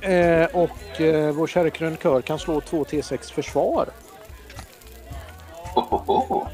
[0.00, 3.88] Eh, och eh, vår kära krönikör kan slå 2 T6 försvar.
[5.76, 6.48] Oh, oh, oh.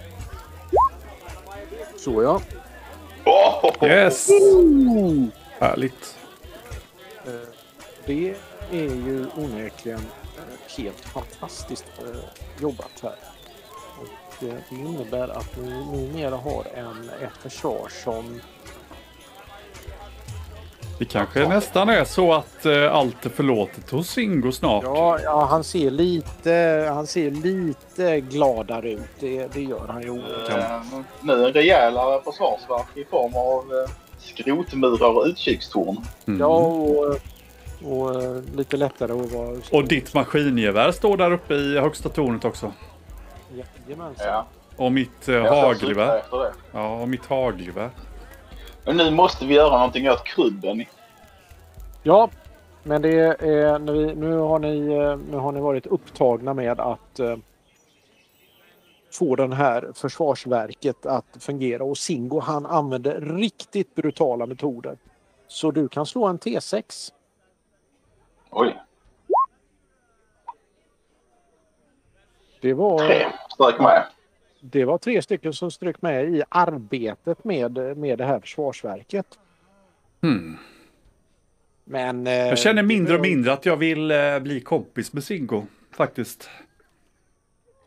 [1.97, 2.41] Så ja.
[3.83, 4.29] Yes!
[5.59, 6.19] Härligt.
[7.27, 7.49] Eh,
[8.07, 8.35] det
[8.71, 12.21] är ju onekligen eh, helt fantastiskt eh,
[12.63, 13.17] jobbat här.
[14.01, 14.09] Och
[14.41, 18.41] det innebär att ni numera har en, ett försvar som
[21.03, 24.85] Det kanske nästan är så att eh, allt är förlåtet hos Singo snart.
[24.85, 29.01] Ja, ja, han ser lite, han ser lite gladare ut.
[29.21, 30.09] Det, det gör han ju.
[30.09, 30.81] Eh,
[31.21, 35.97] nu en rejälare försvarsverk i form av eh, skrotmurar och utkikstorn.
[36.27, 36.41] Mm.
[36.41, 37.17] Ja, och,
[37.85, 39.57] och eh, lite lättare att vara...
[39.73, 42.73] Och ditt maskingevär står där uppe i högsta tornet också.
[43.87, 44.27] Jajamensan.
[44.27, 46.23] Ja, Och mitt eh, hagelgevär.
[46.73, 47.91] Ja, och mitt hagelgevär.
[48.85, 50.85] Men nu måste vi göra någonting åt krubben.
[52.03, 52.31] Ja,
[52.83, 53.79] men det är,
[54.15, 57.37] nu, har ni, eh, nu har ni varit upptagna med att eh,
[59.13, 64.97] få den här försvarsverket att fungera och Singo han använder riktigt brutala metoder.
[65.47, 67.13] Så du kan slå en T6.
[68.51, 68.83] Oj,
[72.63, 74.07] Det var, tre strök med.
[74.65, 79.27] Det var tre stycken som strök med i arbetet med, med det här försvarsverket.
[80.23, 80.57] Hmm.
[81.85, 85.67] Men, eh, Jag känner mindre och mindre att jag vill eh, bli kompis med Singo.
[85.91, 86.51] Faktiskt.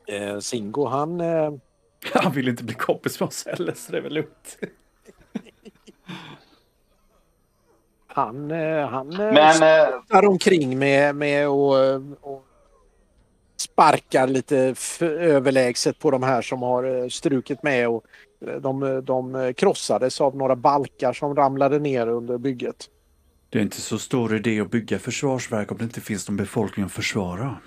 [0.07, 1.21] Eh, Singo han...
[1.21, 1.53] Eh,
[2.13, 4.57] Han vill inte bli kompis med oss heller, så det är väl lugnt.
[8.07, 8.51] han,
[8.89, 9.59] han Men
[10.07, 11.75] där omkring med, med och,
[12.21, 12.44] och
[13.75, 18.03] sparkar lite överlägset på de här som har eh, strukit med och
[18.47, 22.89] eh, de, de krossades av några balkar som ramlade ner under bygget.
[23.49, 26.85] Det är inte så stor idé att bygga försvarsverk om det inte finns någon befolkning
[26.85, 27.57] att försvara.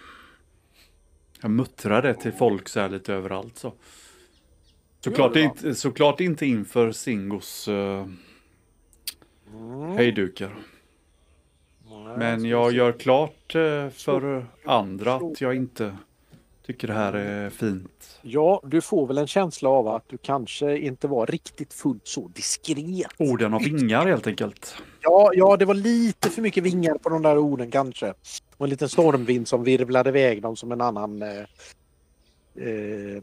[1.40, 3.72] Jag muttrar det till folk så här lite överallt så.
[5.00, 8.06] Såklart, du inte, såklart inte inför Singos uh,
[9.96, 10.56] hejdukar.
[12.18, 15.96] Men jag gör klart eh, för andra att jag inte
[16.66, 18.20] tycker det här är fint.
[18.22, 22.28] Ja, du får väl en känsla av att du kanske inte var riktigt fullt så
[22.28, 23.12] diskret.
[23.18, 24.74] Orden av vingar helt enkelt.
[25.00, 28.14] Ja, ja, det var lite för mycket vingar på de där orden kanske.
[28.56, 31.38] Och en liten stormvind som virvlade iväg dem som en annan eh,
[32.54, 33.22] eh,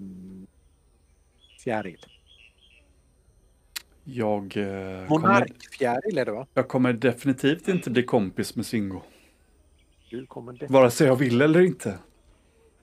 [1.64, 2.06] fjäril.
[4.08, 6.48] Jag, eh, kommer, Monarkfjäril är det va?
[6.54, 9.02] jag kommer definitivt inte bli kompis med Singo.
[10.10, 10.68] Du kommer.
[10.70, 12.00] Vare sig jag vill eller inte.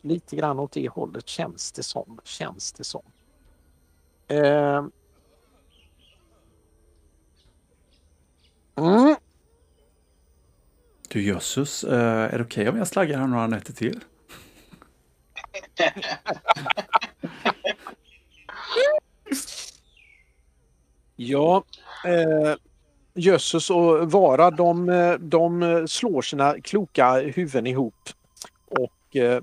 [0.00, 2.20] Lite grann åt det hållet känns det som.
[2.24, 3.02] Känns det som.
[4.28, 4.84] Eh.
[8.74, 9.16] Mm.
[11.08, 14.00] Du jösses, eh, är det okej om jag slaggar här några nätter till?
[21.16, 21.64] Ja,
[22.06, 22.54] eh,
[23.14, 28.08] Jösses och Vara de, eh, de slår sina kloka huvuden ihop
[28.68, 29.42] och eh,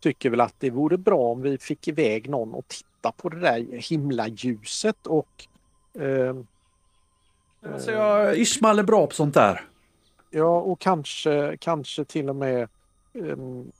[0.00, 3.40] tycker väl att det vore bra om vi fick iväg någon och titta på det
[3.40, 5.46] där himlaljuset och
[6.02, 6.36] eh,
[7.72, 9.64] Alltså, jag, Ismael är bra på sånt där.
[10.30, 12.68] Ja, och kanske, kanske till och med
[13.14, 13.72] em,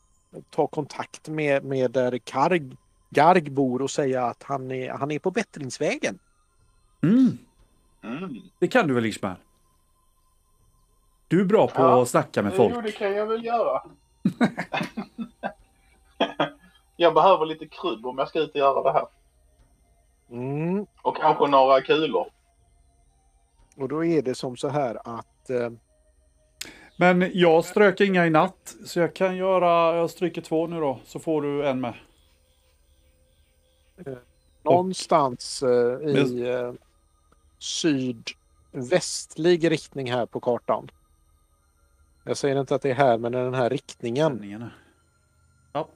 [0.51, 2.62] ta kontakt med, med där Karg,
[3.11, 6.19] Garg bor och säga att han är, han är på bättringsvägen.
[7.02, 7.38] Mm,
[8.02, 8.35] mm.
[8.59, 9.37] det kan du väl Ismael?
[11.28, 12.02] Du är bra på Ja.
[12.02, 12.85] att snacka med Jo, folk.
[12.85, 13.82] det kan jag väl göra.
[16.96, 19.06] jag behöver lite krubb om jag ska ut och göra det här.
[20.30, 20.87] Mm.
[21.02, 22.26] Och kanske några kulor.
[23.76, 25.70] Och då är det som så här att eh,
[26.98, 31.00] Men jag strök inga i natt, så jag kan göra, jag stryker två nu då,
[31.04, 31.94] så får du en med.
[34.62, 36.72] någonstans eh, i eh,
[37.59, 40.90] sydvästlig riktning här på kartan.
[42.25, 44.71] Jag säger inte att det är här, men i den här riktningen.
[45.73, 45.88] Ja.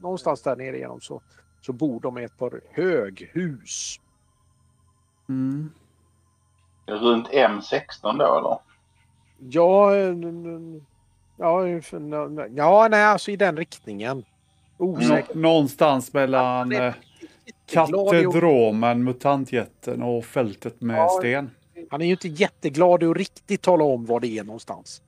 [0.00, 1.22] Någonstans där nere igenom så,
[1.60, 4.00] så bor de i ett par höghus.
[5.28, 5.70] Mm.
[6.86, 8.58] Runt M16 då eller?
[9.38, 10.14] Ja, eh,
[11.36, 11.68] ja,
[12.54, 14.24] ja, nej, alltså i den riktningen.
[14.78, 15.34] Osäker.
[15.34, 16.92] Nå- Någonstans mellan Ja,
[17.66, 21.08] katedromen, mutantjätten och fältet med Ja.
[21.08, 21.50] sten.
[21.90, 25.02] Han är ju inte jätteglad att riktigt tala om var det är någonstans.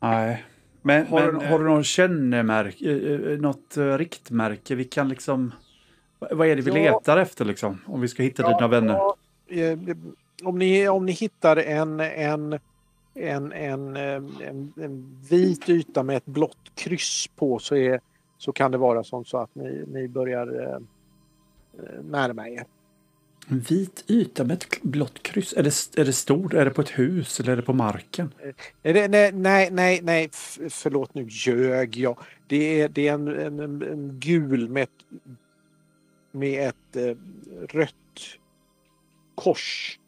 [0.00, 0.44] Nej.
[0.82, 5.08] Men, Har men du- har du någon kännemärke, eh, eh, något eh, riktmärke vi kan
[5.08, 5.52] liksom...
[6.18, 6.92] Vad är det vi Ja.
[6.98, 7.80] letar efter liksom?
[7.86, 8.92] Om vi ska hitta dina vänner.
[8.94, 9.16] Ja,
[9.48, 9.78] eh,
[10.44, 12.58] om, ni, om ni hittar en, en,
[13.14, 14.02] en, en, eh,
[14.48, 18.00] en, en vit yta med ett blått kryss på så, är,
[18.38, 20.76] så kan det vara som så att ni, ni börjar
[21.78, 22.66] eh, eh, närma er.
[23.48, 25.52] En vit yta med ett blått kryss.
[25.52, 26.54] Är det, är det stort?
[26.54, 28.32] Är det på ett hus eller är det på marken?
[28.82, 30.28] Är det, nej, nej, nej, nej,
[30.70, 32.18] förlåt nu ljög jag.
[32.46, 34.90] Det är, det är en, en, en, gul med ett,
[36.32, 37.16] med ett eh,
[37.68, 37.94] rött
[39.34, 39.98] kors.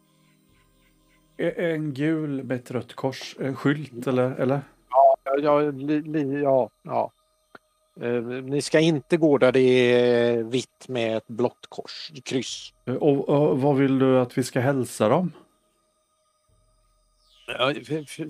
[1.37, 4.31] En gul med ett rött kors, en skylt eller?
[4.31, 4.61] eller?
[4.91, 7.13] Ja, ja, li, li, ja, ja.
[8.01, 12.73] Eh, ni ska inte gå där det är vitt med ett blått kors, kryss.
[12.85, 15.33] Och, och vad vill du att vi ska hälsa dem?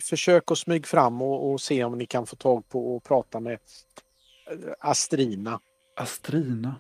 [0.03, 3.41] Försök att smyga fram och, och se om ni kan få tag på och prata
[3.41, 3.59] med
[4.51, 5.61] eh, Astrina.
[5.97, 6.75] Astrina.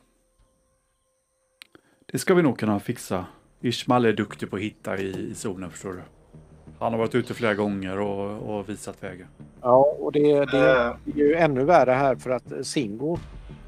[2.12, 3.26] Det ska vi nog kunna fixa.
[3.60, 6.02] Ishmael är duktig på att hitta i, i zonen förstår du.
[6.78, 9.26] Han har varit ute flera gånger och, och visat vägen.
[9.62, 13.18] Ja, och det, det är ju ännu värre här för att Singo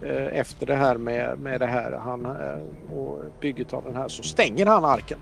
[0.02, 4.08] eh, efter det här med, med det här han, eh, och bygget av den här
[4.08, 5.18] så stänger han arken.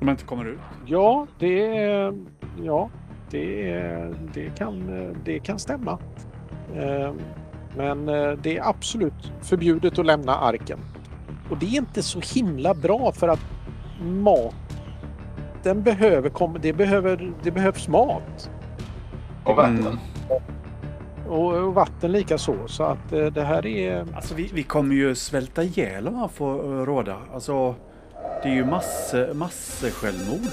[0.00, 0.58] Jag inte kommer ut.
[0.86, 1.66] Ja, det,
[2.62, 2.90] ja,
[3.30, 3.72] det,
[4.34, 4.86] det, kan,
[5.24, 5.98] det kan stämma.
[6.74, 7.12] Eh,
[7.76, 8.06] Men
[8.42, 10.78] det är absolut förbjudet att lämna arken.
[11.50, 13.40] Och det är inte så himla bra för att
[15.62, 18.50] maten behöver det, behöver, det behövs mat.
[19.44, 19.78] och vatten.
[19.78, 19.98] Mm.
[21.28, 22.54] Och, och vatten lika så.
[22.66, 24.06] Så att eh, det här är...
[24.14, 27.16] Alltså vi, vi kommer ju svälta ihjäl om han får råda.
[27.34, 27.74] Alltså
[28.42, 30.52] det är ju masse, masse självmord.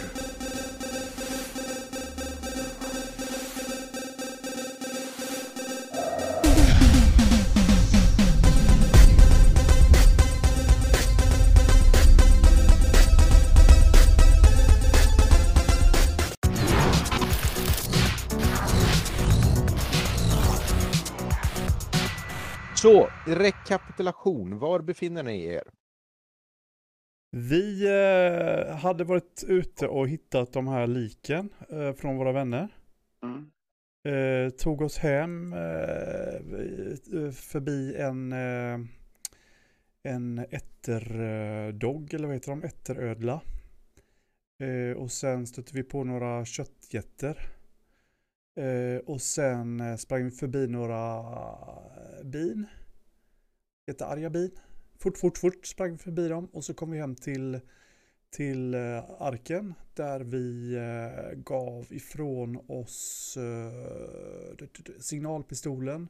[22.82, 24.60] Så, rekapitulation.
[24.60, 25.64] Var befinner ni er?
[27.32, 32.68] Vi eh, hade varit ute och hittat de här liken eh, från våra vänner.
[33.24, 33.52] Mm.
[34.08, 38.80] Eh, tog oss hem eh, vi- förbi en, eh,
[40.04, 42.64] en ätterdog, eller vad heter de?
[42.64, 43.42] Ätterödla.
[44.64, 47.38] Eh, och sen stötte vi på några köttjätter.
[48.60, 51.26] Eh, och sen eh, sprang vi förbi några
[52.24, 52.66] bin.
[53.88, 54.52] Jättearga bin.
[55.00, 57.60] Fort, fort, fort sprang vi förbi dem och så kom vi hem till,
[58.30, 64.68] till eh, arken där vi eh, gav ifrån oss eh,
[65.00, 66.08] signalpistolen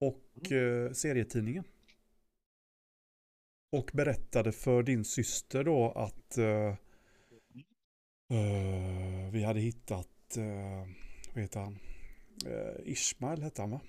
[0.00, 1.64] och eh, serietidningen.
[3.72, 6.76] Och berättade för din syster då att eh,
[8.30, 11.07] eh, vi hade hittat, eh,
[11.38, 11.78] vad heter han?
[12.46, 13.80] Eh, Ishmael hette han va?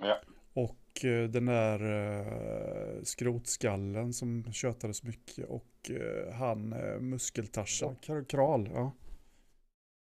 [0.00, 0.20] Ja.
[0.54, 7.96] Och eh, den där eh, skrotskallen som tjötade så mycket och eh, han eh, muskeltarsan,
[8.02, 8.92] Kar- Kral, ja.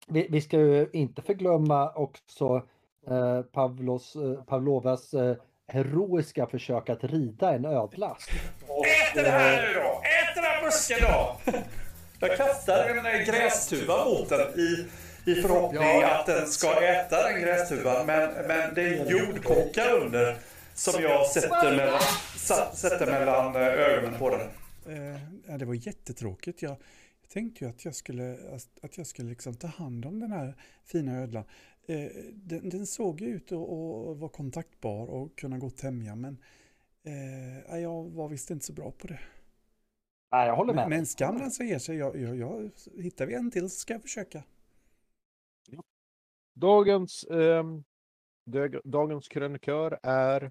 [0.09, 2.67] Vi, vi ska ju inte förglömma också
[3.07, 8.17] eh, Pavlos, eh, Pavlovas eh, heroiska försök att rida en ödla.
[8.87, 10.03] Ät det här nu då!
[10.03, 11.37] Ät den här busken då!
[12.21, 14.87] Jag kastar en grästuva mot den i,
[15.29, 18.07] i förhoppning att den ska äta den grästuvan.
[18.07, 20.37] Men, men det är en jordkocka under
[20.75, 22.01] som jag sätter mellan,
[22.75, 24.41] sätter mellan eh, ögonen på den.
[24.87, 26.63] Eh, ja, det var jättetråkigt.
[26.63, 26.77] Jag,
[27.21, 28.37] jag tänkte ju att jag skulle,
[28.83, 31.45] att jag skulle liksom ta hand om den här fina ödlan.
[31.87, 36.39] Eh, den, den såg ju ut att vara kontaktbar och kunna gå att tämja men
[37.05, 39.21] eh, ja, jag var visst inte så bra på det.
[40.33, 40.89] Nej, jag håller med.
[40.89, 41.97] Men, men skam den som ger sig.
[41.97, 44.43] Jag, jag, jag, hittar vi en till så ska jag försöka.
[46.61, 47.65] Dagens, eh,
[48.85, 50.51] dagens krönikör är...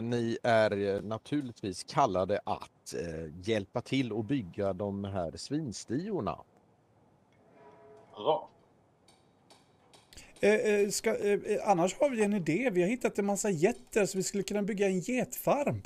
[0.00, 6.38] ni är eh, naturligtvis kallade att eh, hjälpa till och bygga de här svinstiorna.
[8.14, 8.50] Bra.
[10.40, 12.70] Eh, eh, ska, eh, eh, annars har vi en idé.
[12.72, 15.82] Vi har hittat en massa getter så vi skulle kunna bygga en getfarm.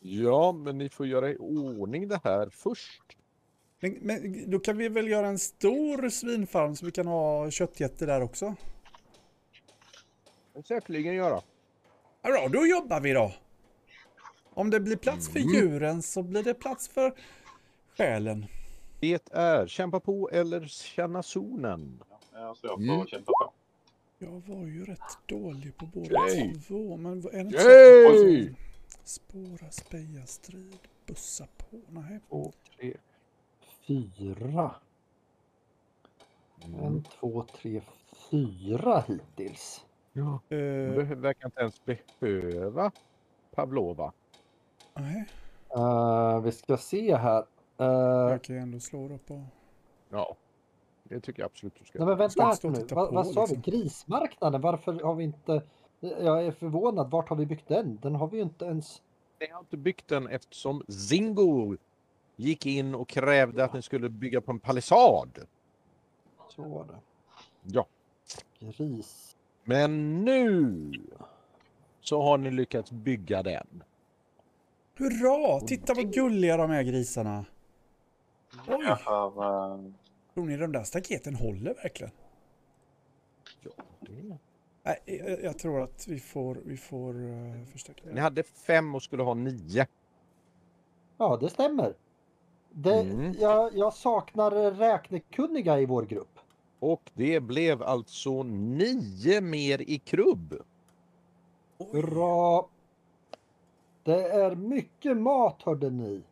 [0.00, 3.16] Ja, men ni får göra i ordning det här först.
[3.80, 8.06] Men, men då kan vi väl göra en stor svinfarm så vi kan ha köttgetter
[8.06, 8.54] där också.
[10.54, 11.42] Det säkerligen göra.
[12.22, 13.32] Ja, då jobbar vi då.
[14.54, 17.14] Om det blir plats för djuren så blir det plats för
[17.96, 18.46] själen.
[19.00, 22.02] Det är kämpa på eller känna zonen.
[22.32, 23.06] Ja, så jag får Mm.
[23.06, 23.52] kämpa på.
[24.18, 26.54] Jag var ju rätt dålig på båda Okej.
[26.68, 28.48] två, men är det inte Yay!
[28.48, 28.54] så?
[29.04, 31.80] Spåra, speja, strid, bussa på.
[31.88, 32.20] Nej.
[32.28, 32.96] Två, tre.
[33.86, 34.74] Fyra.
[36.64, 36.84] Mm.
[36.84, 37.82] En, två, tre,
[38.30, 39.84] fyra hittills.
[40.12, 40.40] Ja.
[40.48, 42.90] Du verkar inte ens behöva
[43.54, 44.12] Pavlova.
[44.94, 45.28] nej,
[45.76, 47.44] Eh, vi ska se här.
[47.80, 47.86] Uh,
[48.30, 49.44] jag kan ju ändå slå då på...
[50.10, 50.36] Ja,
[51.02, 52.76] det tycker jag absolut du ska nej men vänta här nu.
[52.76, 53.54] titta Vad, sa vi?
[53.54, 53.72] liksom.
[53.72, 54.60] Grismarknaden?
[54.60, 55.62] Varför har vi inte...
[56.00, 57.10] Jag är förvånad.
[57.10, 57.98] Vart har vi byggt den?
[58.02, 59.02] Den har vi ju inte ens...
[59.40, 61.76] Ni har inte byggt den eftersom Zingo
[62.36, 65.38] gick in och krävde att ni skulle bygga på en palissad.
[66.48, 66.98] Så var det.
[67.62, 67.86] Ja.
[68.58, 69.31] Gris.
[69.64, 70.90] Men nu
[72.00, 73.82] så har ni lyckats bygga den.
[74.98, 75.60] Hurra!
[75.60, 77.44] Titta vad gulliga de är grisarna.
[78.68, 78.86] Oj!
[80.34, 82.12] Tror ni de där staketen håller verkligen?
[83.62, 84.38] Ja, det...
[84.84, 88.20] Nej, jag, jag tror att vi får, vi får uh, förstärka Ni det.
[88.20, 89.86] hade fem och skulle ha nio.
[91.18, 91.94] Ja, det stämmer.
[92.70, 93.32] Det, Mm.
[93.40, 96.31] jag, jag saknar räknekunniga i vår grupp.
[96.82, 100.54] Och det blev alltså nio mer i krubb.
[101.78, 102.64] Hurra!
[104.02, 106.22] Det är mycket mat hörde ni.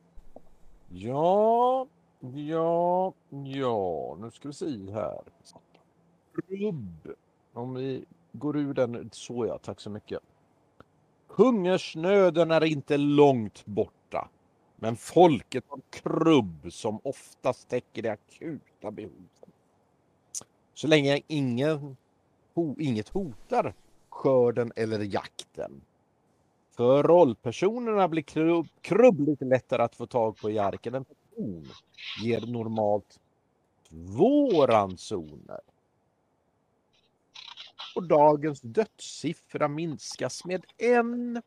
[0.88, 1.86] Ja,
[2.20, 5.22] ja, ja, nu ska vi se här.
[6.34, 7.14] Krubb.
[7.52, 10.20] Om vi går ur den, så ja, tack så mycket.
[11.26, 14.28] Hungersnöden är inte långt borta.
[14.76, 19.28] Men folket har krubb som oftast täcker de akuta behoven.
[20.80, 21.96] Så länge ingen,
[22.54, 23.74] ho, inget hotar
[24.08, 25.80] skörden eller jakten.
[26.76, 30.94] För rollpersonerna blir krubb, krubb lite lättare att få tag på i arken.
[30.94, 31.68] En person
[32.22, 33.20] ger normalt
[33.88, 35.60] två ransoner.
[37.96, 41.42] Och dagens dödssiffra minskas med en.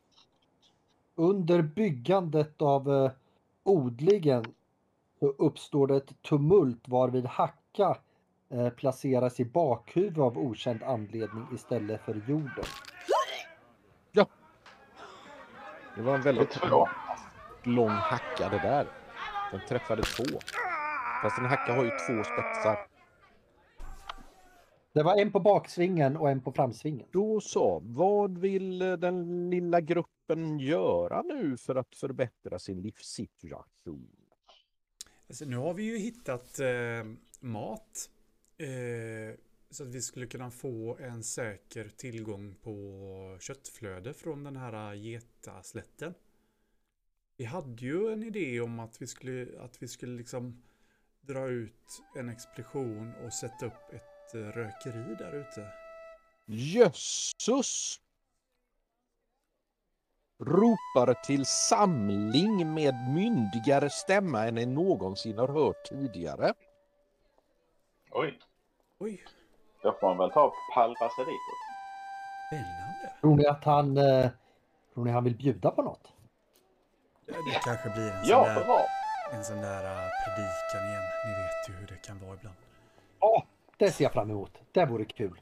[1.14, 3.10] Under byggandet av eh,
[3.62, 4.44] odlingen
[5.18, 7.98] så uppstår det ett tumult varvid Hacka
[8.50, 12.64] eh, placeras i bakhuvud av okänd anledning istället för jorden.
[15.96, 16.88] Det var en väldigt två.
[17.62, 18.86] lång hacka det där.
[19.52, 20.38] Den träffade två.
[21.22, 22.86] Fast en hacka har ju två spetsar.
[24.92, 27.06] Det var en på baksvingen och en på framsvingen.
[27.12, 34.16] Då så, vad vill eh, den lilla gruppen göra nu för att förbättra sin livssituation?
[35.28, 36.66] Alltså, nu har vi ju hittat eh,
[37.40, 38.10] mat.
[38.56, 39.34] Eh,
[39.70, 46.14] så att vi skulle kunna få en säker tillgång på köttflöde från den här getaslätten.
[47.36, 50.62] Vi hade ju en idé om att vi skulle, att vi skulle liksom
[51.20, 55.68] dra ut en expedition och sätta upp ett eh, rökeri där ute.
[56.46, 58.00] Jösses!
[60.40, 66.54] Ropar till samling med myndigare stämma än ni någonsin har hört tidigare.
[68.14, 68.38] Oj,
[68.98, 69.24] Oj,
[69.82, 70.52] då får man väl ta
[71.24, 71.40] dit.
[72.46, 73.12] spännande.
[73.20, 74.30] Tror ni att han, eh,
[74.94, 76.12] tror ni han vill bjuda på något?
[77.26, 78.80] Ja, Det kanske blir en sån Ja, där, bra.
[79.32, 81.02] en sån där eh, predikan igen.
[81.26, 82.56] Ni vet ju hur det kan vara ibland.
[83.20, 83.42] Ja,
[83.76, 84.52] det ser jag fram emot.
[84.72, 85.40] Det vore kul.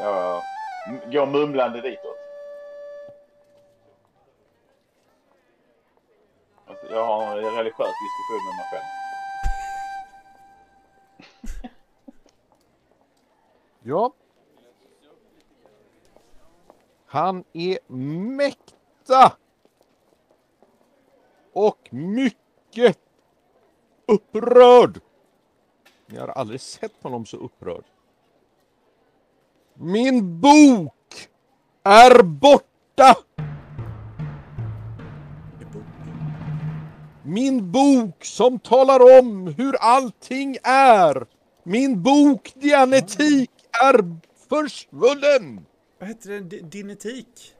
[0.00, 0.42] Jag
[1.12, 2.16] går mumlande ditåt.
[6.90, 9.03] Jag har en religiös diskussion med mig själv.
[13.86, 14.12] Ja.
[17.06, 17.78] Han är
[18.36, 19.32] mäkta
[21.52, 22.98] och mycket
[24.06, 25.00] upprörd.
[26.06, 27.84] Ni har aldrig sett honom så upprörd.
[29.74, 31.28] Min bok
[31.82, 33.16] är borta!
[37.22, 41.26] Min bok som talar om hur allting är.
[41.62, 43.50] Min bok Dianetik
[43.82, 44.16] är
[44.48, 45.66] försvunnen.
[45.98, 46.60] Vad heter det?
[46.60, 47.54] Din etik?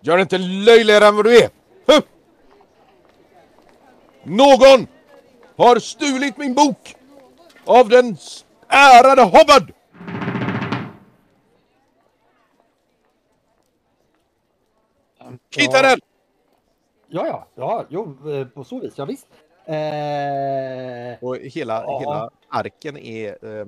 [0.00, 1.50] Gör inte löjligare än vad du är.
[1.86, 2.00] Huh!
[4.22, 4.86] Någon
[5.56, 6.94] har stulit min bok
[7.64, 8.16] av den
[8.68, 9.72] ärade Hobbard.
[15.56, 16.00] Hitta den!
[17.08, 19.26] Ja, ja, ja, jo, eh, på så vis, ja visst.
[19.66, 21.98] Eh, Och hela, Ja.
[22.00, 23.58] hela arken är...
[23.60, 23.66] Eh,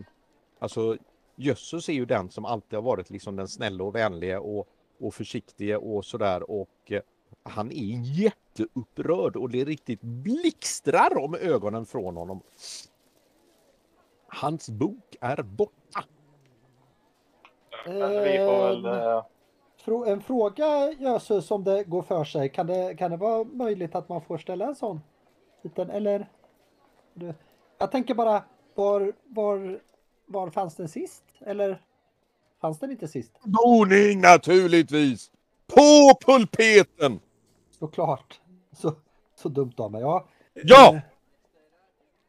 [0.59, 0.97] alltså,
[1.37, 4.69] Jösses är ju den som alltid har varit liksom den snälla och vänliga och,
[5.01, 6.51] och försiktiga och sådär.
[6.51, 7.01] Och eh,
[7.43, 12.41] han är jätteupprörd och det riktigt blixtrar om ögonen från honom.
[14.29, 16.05] Hans bok är borta.
[17.87, 19.23] Eh,
[19.85, 22.49] frå- en fråga Jösses om det går för sig.
[22.49, 25.01] Kan det, kan det vara möjligt att man får ställa en sån
[25.67, 26.29] liten eller?
[27.15, 27.35] Du,
[27.79, 28.45] Jag tänker bara,
[28.75, 29.81] var, var,
[30.27, 31.25] var fanns den sist?
[31.41, 31.83] Eller
[32.61, 33.33] fanns den inte sist?
[33.43, 35.31] Boning naturligtvis!
[35.67, 37.21] På pulpeten!
[37.71, 38.41] Såklart.
[38.73, 38.95] Så,
[39.35, 40.01] så dumt av mig.
[40.01, 41.01] Ja, Ja!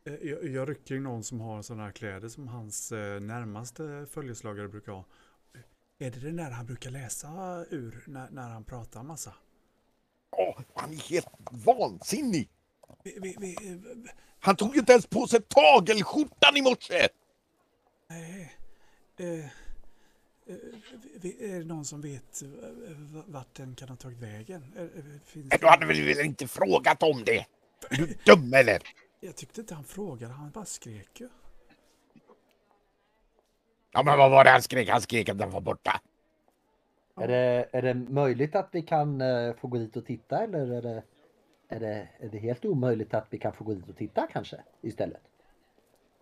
[0.06, 4.06] Eh, Jag, jag rycker i någon som har sådana här kläder som hans eh, närmaste
[4.12, 5.06] följeslagare brukar ha.
[6.00, 7.28] Är det den där han brukar läsa
[7.70, 9.34] ur när, när han pratar massa?
[10.32, 11.28] Åh, han är helt
[11.66, 12.50] vansinnig!
[13.08, 13.78] Vi, vi, vi, eh,
[14.40, 17.08] Han tog inte ens på sig tagelskjortan i morse!
[18.10, 18.54] nej.
[19.20, 20.56] Eh, eh,
[21.22, 22.50] vi- är det någon som vet eh,
[23.28, 24.92] vart den kan ha tagit vägen?
[25.26, 27.46] Finns Du hade väl väl inte frågat om det?
[27.90, 28.82] Är du dum eller?
[29.20, 31.30] Jag tyckte inte han frågade, han bara skrek ju.
[33.92, 34.90] Ja men vad var det han skrek?
[34.90, 36.02] Han skrek att den var borta.
[37.16, 39.22] är det, är det möjligt att vi kan
[39.62, 41.04] få gå dit och titta eller är det,
[41.70, 44.64] är, det, är det helt omöjligt att vi kan få gå dit och titta kanske
[44.82, 45.22] istället?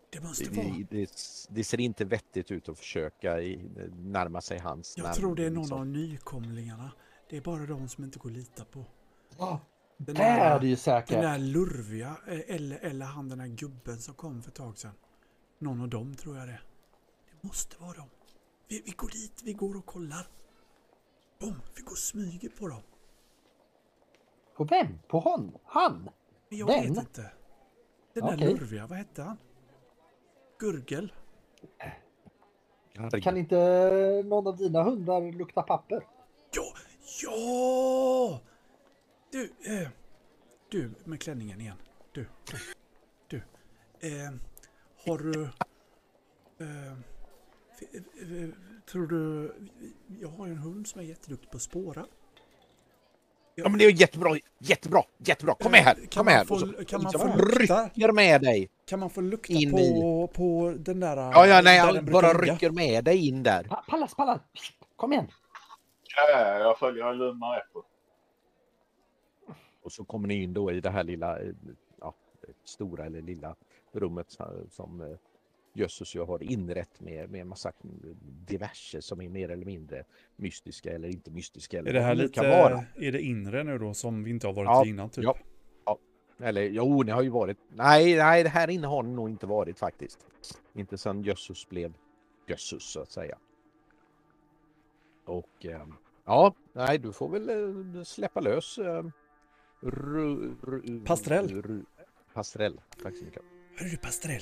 [0.09, 0.67] Det måste vara.
[0.67, 1.09] Det, det,
[1.49, 5.49] det ser inte vettigt ut att försöka i, närma sig hans Jag tror det är
[5.49, 5.79] någon liksom.
[5.79, 6.91] av nykomlingarna.
[7.29, 8.85] Det är bara de som inte går att lita på.
[9.97, 11.21] Den Det är det ju Den säkert.
[11.21, 14.93] där lurviga, eh, eller, eller han den där gubben som kom för ett tag sedan.
[15.59, 16.59] Någon av dem tror jag det.
[17.31, 18.09] Det måste vara dem.
[18.67, 20.27] Vi, vi går dit, vi går och kollar.
[21.39, 22.81] Bom, vi går och smyger på dem.
[24.55, 24.99] På vem?
[25.07, 25.57] På hon?
[25.63, 26.09] Han?
[26.49, 26.93] Men jag Den?
[26.93, 27.31] vet inte.
[28.13, 28.53] Den där Okej.
[28.53, 29.37] lurviga, vad hette han?
[30.59, 31.13] Gurgel?
[33.21, 33.55] Kan inte
[34.25, 36.07] någon av dina hundar lukta papper?
[36.51, 36.63] Ja,
[37.23, 38.39] ja!
[39.31, 39.87] Du, eh,
[40.69, 41.77] du med klänningen igen.
[42.11, 42.25] Du,
[43.27, 43.37] du.
[43.99, 44.31] Eh,
[45.05, 45.43] har du...
[45.43, 46.93] Eh,
[47.71, 48.49] f- eh,
[48.91, 49.53] tror du...
[50.21, 52.05] Jag har ju en hund som är jätteduktig på att spåra.
[53.55, 55.55] Ja men det är jättebra, jättebra, jättebra.
[55.55, 56.45] Kom med här, Kan kom med här.
[56.45, 57.85] få- kan man få jag lukta?
[57.85, 58.69] rycker med dig.
[58.85, 61.17] Kan man få lukta In på, på den där...
[61.17, 62.53] Ja, ja, nej, jag bara ligga?
[62.53, 63.63] rycker med dig in där.
[63.63, 64.41] Pa- Pallas, Pallas!
[64.95, 65.27] Kom igen!
[66.15, 67.81] Ja, jag följer, jag lugnar efter.
[69.83, 71.47] Och så kommer ni in då i det här lilla, eh,
[71.99, 72.13] ja,
[72.65, 73.55] stora eller lilla
[73.91, 74.27] rummet
[74.71, 75.17] som eh,
[75.75, 77.71] Jösses ju har inrett med, med massa
[78.47, 80.03] diverse som är mer eller mindre
[80.35, 81.79] mystiska eller inte mystiska.
[81.79, 82.33] Eller Är det här lite...
[82.33, 82.83] kan vara.
[82.95, 85.23] Är det inre nu då som vi inte har varit Ja, innan typ?
[85.23, 85.35] ja.
[86.39, 87.57] Eller jo, ni har ju varit.
[87.69, 90.19] Nej, nej, det här inne har ni nog inte varit faktiskt.
[90.73, 91.93] Inte sedan Jösses blev
[92.47, 93.37] Jösses så att säga.
[95.25, 95.87] Och eh,
[96.25, 98.77] ja, nej, du får väl eh, släppa lös.
[98.77, 99.03] Eh,
[99.81, 101.61] ru, ru, Pastrell.
[101.61, 101.85] Ru,
[102.33, 102.81] pastrell.
[103.03, 103.41] Tack så mycket.
[103.77, 104.41] Hörru du Pastrell,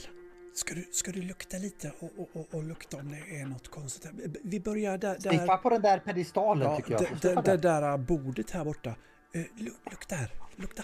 [0.54, 3.68] ska du, ska du lukta lite och, och, och, och lukta om det är något
[3.68, 4.06] konstigt?
[4.06, 4.14] här?
[4.43, 5.20] Vi börjar där...
[5.20, 7.01] Sniffa där på den där pedestalen ja, tycker jag.
[7.01, 7.58] det, Sniffa där.
[7.58, 8.95] där bordet här borta.
[9.34, 10.84] Lu- lukta här, lukta.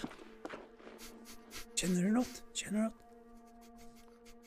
[1.74, 2.42] Känner du något?
[2.52, 2.94] Känner du något?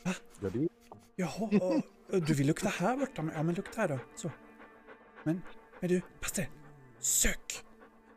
[0.03, 0.13] Ja,
[0.49, 0.67] det,
[1.15, 3.21] Jaha, du vill lukta här borta?
[3.21, 3.99] Men- Ja men lukta här då.
[4.15, 4.31] Så.
[5.23, 5.41] Men,
[5.79, 6.47] men du, Pastrell.
[6.99, 7.63] Sök!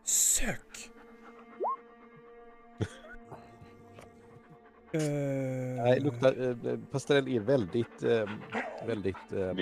[0.04, 0.90] Sök!
[4.92, 5.02] Eh,
[5.84, 6.56] nej, lukta, eh,
[6.90, 8.28] pastrell är väldigt, eh,
[8.86, 9.32] väldigt...
[9.32, 9.54] Eh,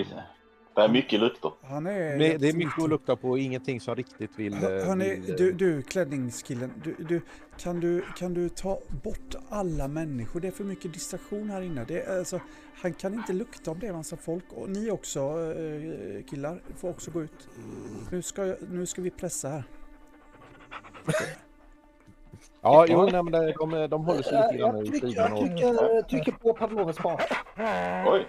[0.75, 1.51] Det är mycket lukter.
[1.63, 2.17] Han är...
[2.19, 4.53] det, det är mycket att lukta på, ingenting som riktigt vill...
[4.53, 7.21] Eh, vill, eh, du, du klänningskillen, du, du,
[7.57, 10.39] kan, du, kan du ta bort alla människor?
[10.39, 11.85] Det är för mycket distraktion här inne.
[11.87, 12.39] Det är, alltså,
[12.75, 14.45] han kan inte lukta om det är massa folk.
[14.49, 17.49] Och ni också eh, killar får också gå ut.
[18.11, 19.63] Nu ska, nu ska vi pressa här.
[22.65, 25.13] Ja, jo, nej, men det, de, de håller sig lite Jag, grann i sidan.
[25.15, 27.21] jag Och, trycker, trycker på Pavlovas spak.
[28.05, 28.27] Oj,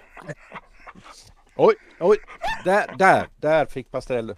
[1.55, 2.17] oj, oj!
[2.65, 4.35] Där, där, där fick Pastrell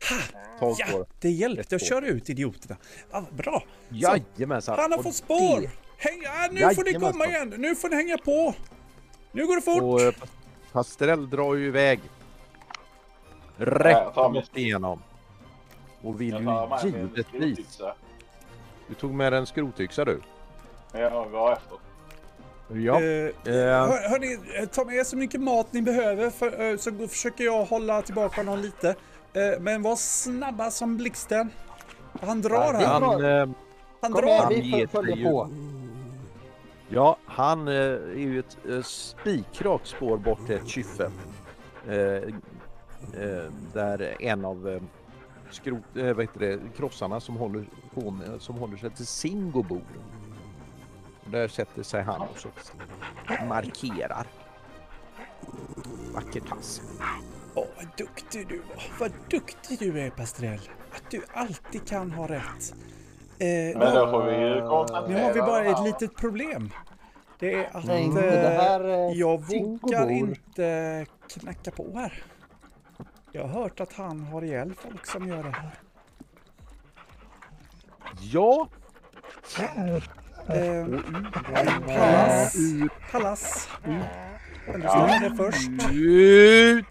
[0.60, 1.06] tag Ja, på det.
[1.20, 2.78] det hjälpte att köra ut idioterna.
[3.12, 3.64] Ja, bra!
[3.90, 4.80] Jajamensan!
[4.80, 5.62] Han har fått spår!
[5.62, 7.12] det- Häng, ja, nu får ni Jajamensan.
[7.12, 7.54] komma igen!
[7.58, 8.54] Nu får ni hänga på!
[9.32, 9.82] Nu går det fort!
[9.84, 10.14] Och eh,
[10.72, 12.00] Pastrell drar ju iväg.
[13.58, 15.02] Ja, Rätt rakt igenom.
[16.02, 17.82] Och vill jag ju tar med mig en givetvis...
[18.90, 20.22] Du tog med en skrotyxa du.
[20.94, 21.78] Jag går efter.
[22.74, 23.02] Ja.
[23.02, 27.08] Eh, Eh, Hör, hörni, eh, ta med så mycket mat ni behöver för, eh, så
[27.08, 28.90] försöker jag hålla tillbaka honom lite.
[29.34, 31.50] Eh, Men var snabba som blixten.
[32.22, 32.86] Han drar Ja, här.
[32.88, 33.56] han, Han igen,
[34.02, 34.40] drar.
[34.44, 35.30] Han vi följer sig ju.
[35.30, 35.50] på.
[36.90, 41.12] ja, han eh, är ju ett eh, spikrakt spår bort till ett kyffe.
[41.88, 42.34] Eh,
[43.74, 44.80] där en av
[45.52, 49.64] skrot, eh, vad heter det, krossarna som håller, på med, som håller sig till Singo
[49.64, 49.82] bor.
[51.26, 52.50] Där sätter sig han och så
[53.48, 54.28] markerar.
[56.14, 56.82] Vacker tass.
[57.56, 59.00] Åh, vad duktig du var.
[59.00, 60.60] Vad duktig du är, Pastrell.
[60.92, 62.74] Att du alltid kan ha rätt.
[63.40, 64.56] Eh, Men då får vi ju
[65.14, 66.74] nu har vi bara ett litet problem.
[67.40, 72.24] Det är att Nej, eh, det här är jag vågar inte knacka på här.
[73.32, 75.80] Jag har hört att han har ihjäl folk som gör det här.
[78.22, 78.68] Ja,
[80.48, 80.88] Eh.
[84.68, 85.70] Men du ska göra det först.
[85.92, 86.86] ut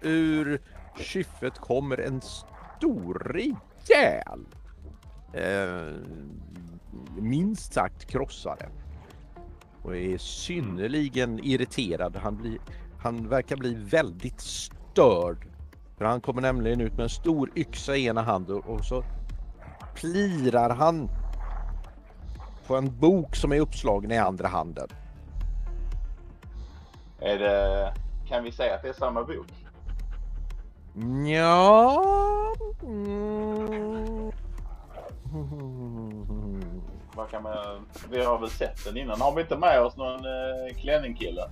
[0.00, 0.60] ur
[0.94, 4.46] skyffet kommer en stor rejäl
[5.32, 5.94] eh,
[7.16, 8.68] minst sagt krossare.
[9.82, 12.16] Och är synnerligen irriterad.
[12.16, 12.58] Han, blir,
[12.98, 15.46] han verkar bli väldigt störd.
[16.04, 19.04] För han kommer nämligen ut med en stor yxa i ena handen och så
[19.94, 21.08] plirar han
[22.66, 24.88] på en bok som är uppslagen i andra handen.
[27.20, 27.94] Är det...
[28.28, 29.46] Kan vi säga att det är samma bok?
[31.26, 32.02] Ja.
[32.82, 34.32] Mm.
[37.14, 37.86] Vad kan man...
[38.10, 39.20] Vi har väl sett den innan.
[39.20, 41.42] Har vi inte med oss någon eh, klänningkille?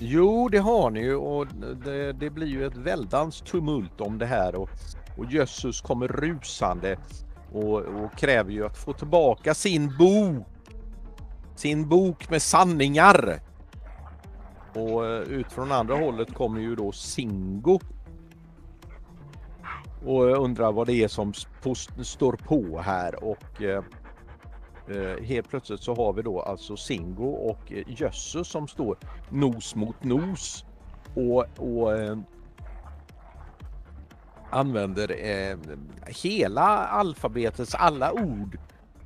[0.00, 1.46] Jo, det har ni ju och
[1.84, 4.70] det, det blir ju ett väldans tumult om det här och,
[5.16, 6.98] och Jössus kommer rusande
[7.52, 10.46] och, och kräver ju att få tillbaka sin bok.
[11.56, 13.40] Sin bok med sanningar.
[14.74, 17.80] Och eh, ut från andra hållet kommer ju då Singo.
[20.04, 21.32] Och eh, undrar vad det är som
[22.02, 23.82] står på här och eh,
[24.90, 28.96] eh, helt plötsligt så har vi då alltså Singo och eh, Jössus som står
[29.28, 30.64] nos mot nos
[31.14, 32.18] och, och eh,
[34.50, 35.56] använder eh,
[36.06, 38.58] hela alfabetets alla ord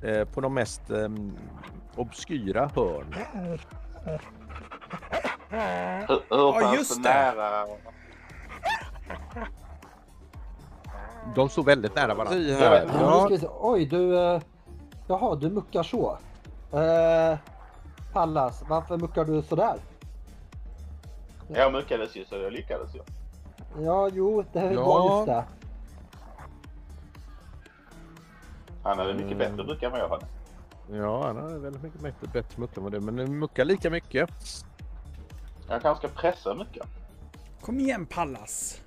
[0.03, 1.09] eh, på de mest eh,
[1.97, 3.14] obskyra hörn.
[5.49, 7.09] Hur, hur pass just det.
[7.09, 7.66] nära...
[11.35, 12.39] De står väldigt nära varandra.
[12.39, 12.85] Ja.
[13.01, 13.39] Ja.
[13.61, 14.41] Oj, du...
[15.07, 16.19] Jaha, du muckar så.
[16.73, 17.39] Eh,
[18.13, 19.77] Pallas, varför muckar du sådär?
[21.49, 23.01] Jag muckades ju så jag lyckades ju.
[23.85, 24.85] Ja, jo, det Ja.
[24.85, 25.45] var just det.
[28.83, 30.27] Han hade mycket bättre muck än vad jag hade.
[30.91, 33.91] Ja, han har väldigt mycket bättre, bättre muck än vad det men den muckar lika
[33.91, 34.31] mycket.
[35.69, 36.87] Jag kanske ska pressa mycket.
[37.61, 38.81] Kom igen Pallas.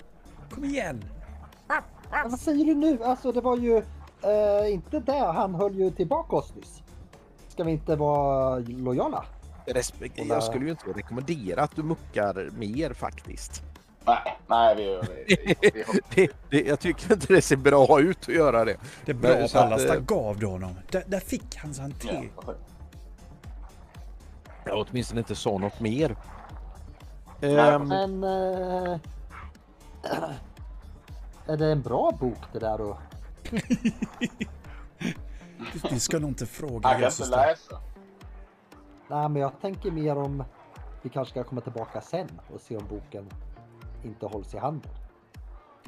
[0.51, 1.03] Kom igen.
[2.11, 3.03] Men vad säger du nu?
[3.03, 3.83] Alltså, det var ju
[4.23, 5.31] eh, inte det.
[5.33, 6.81] Han höll ju tillbaka oss nyss.
[7.47, 9.25] Ska vi inte vara lojala?
[9.65, 13.63] Respekt, jag skulle ju inte rekommendera att du muckar mer faktiskt.
[14.05, 14.99] Nej, nej vi...
[15.27, 15.83] vi, vi, vi
[16.15, 18.77] Det, det, jag tycker inte det ser bra ut att göra det.
[19.05, 19.81] Det är bra Pallas.
[19.81, 20.75] eh, Där gav du honom.
[20.91, 22.29] Där, där fick han han ja, till.
[24.65, 26.15] Jag åtminstone inte sa något mer.
[27.39, 28.23] Nej, Ehm, Men...
[28.23, 28.99] Eh,
[31.47, 32.97] är det en bra bok det där då?
[35.89, 37.81] Du ska nog inte fråga Han kan inte läsa.
[39.09, 40.43] Nej, men jag tänker mer om
[41.01, 43.29] vi kanske ska komma tillbaka sen och se om boken
[44.03, 44.91] inte hålls i handen.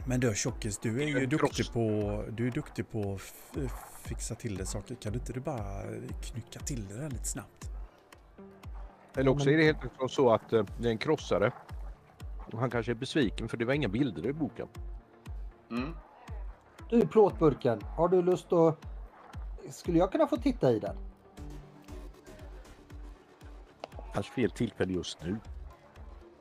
[0.06, 1.70] Men du Tjockis, du är ju duktig kross.
[1.70, 3.22] på, du är duktig på att
[3.58, 3.72] f-
[4.04, 4.96] fixa till det saker.
[4.96, 5.82] Kan du inte du bara
[6.24, 7.70] knycka till det där lite snabbt?
[9.16, 11.52] eller också är det helt enkelt så att eh, det är en krossare.
[12.54, 14.68] Och Han kanske är besviken för det var inga bilder i boken.
[15.72, 15.96] Mm.
[16.90, 18.86] Du plåtburken, har du lust att...
[19.70, 20.96] Skulle jag kunna få titta i den?
[24.14, 25.38] Kanske fel tillfälle just nu.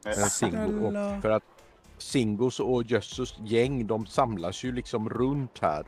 [0.05, 1.43] Men Singo, och för att
[1.99, 5.87] Singos och Jössus gäng de samlas ju liksom runt här.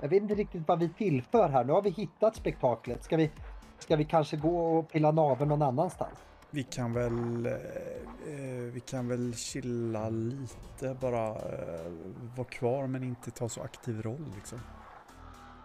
[0.00, 1.64] Jag vet inte riktigt vad vi tillför här.
[1.64, 3.04] Nu har vi hittat spektaklet.
[3.04, 3.30] Ska vi,
[3.78, 6.18] ska vi kanske gå och pilla naveln någon annanstans?
[6.54, 11.92] Vi kan väl, eh, vi kan väl chilla lite bara, eh,
[12.36, 14.60] vara kvar men inte ta så aktiv roll liksom.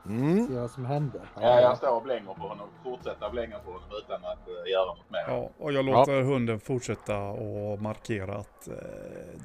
[0.05, 0.47] Mm.
[0.47, 1.21] Se vad som händer.
[1.35, 2.67] Ja, jag står och blänger på honom.
[2.83, 5.25] Fortsätter blänga på honom utan att eh, göra något mer.
[5.27, 8.73] Ja, och jag låter hunden fortsätta och markera att eh,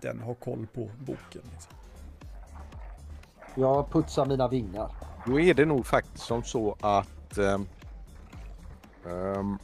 [0.00, 1.42] den har koll på boken.
[1.52, 1.72] Liksom.
[3.54, 4.90] Jag putsar mina vingar.
[5.26, 7.66] Då är det nog faktiskt som så att ehm,
[9.06, 9.58] ehm,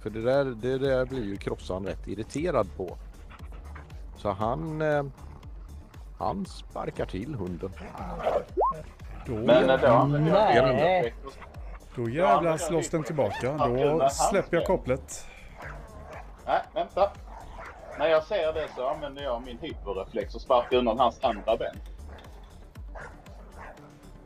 [0.00, 2.96] för det där, det där blir ju krossan rätt irriterad på.
[4.16, 5.12] Så han ehm,
[6.20, 7.70] han sparkar till hunden.
[9.26, 11.12] Då, Men eh, då använder
[11.94, 13.52] då jävlar slåss den tillbaka.
[13.52, 15.26] Då släpper jag kopplet.
[16.46, 17.10] Nej, vänta.
[17.98, 21.76] När jag ser det så använder jag min hyperreflex och sparkar undan hans andra ben.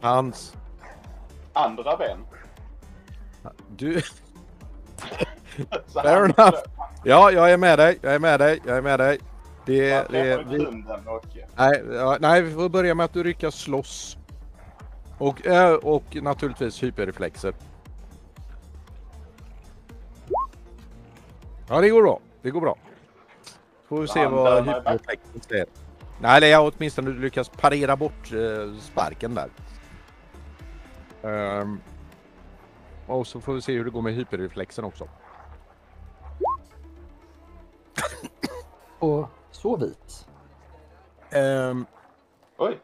[0.01, 0.57] Hans,
[1.53, 2.27] Andra ben.
[3.69, 4.03] du,
[5.93, 6.59] Fair enough.
[7.05, 7.99] Ja, jag är med dig.
[8.03, 8.61] Jag är med dig.
[8.67, 9.19] Jag är med dig.
[9.67, 10.85] Det, ja, det, vi,
[11.57, 14.17] nej, ja, nej, vi får börja med att du lyckas slåss.
[15.19, 17.55] Och, eh, och naturligtvis hyperreflexer.
[21.69, 22.21] Ja, det går bra.
[22.43, 22.77] Det går bra.
[23.89, 25.67] Får vi se vad hyperreflexen säger.
[26.21, 29.49] Nej, eller jag åtminstone lyckas parera bort eh, sparken där.
[31.23, 31.81] Ehm
[33.07, 35.09] och så får vi se hur det går med hyperreflexen också.
[38.99, 40.27] Och så vis.
[41.31, 41.87] Ehm,
[42.57, 42.79] Oj.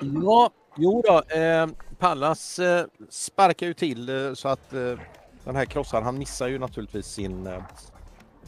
[0.00, 1.22] ja, jo då.
[1.36, 1.66] Eh,
[1.98, 4.98] Pallas eh, sparkar ju till eh, så att eh,
[5.44, 7.46] den här krossaren, han missar ju naturligtvis sin...
[7.46, 7.62] Eh,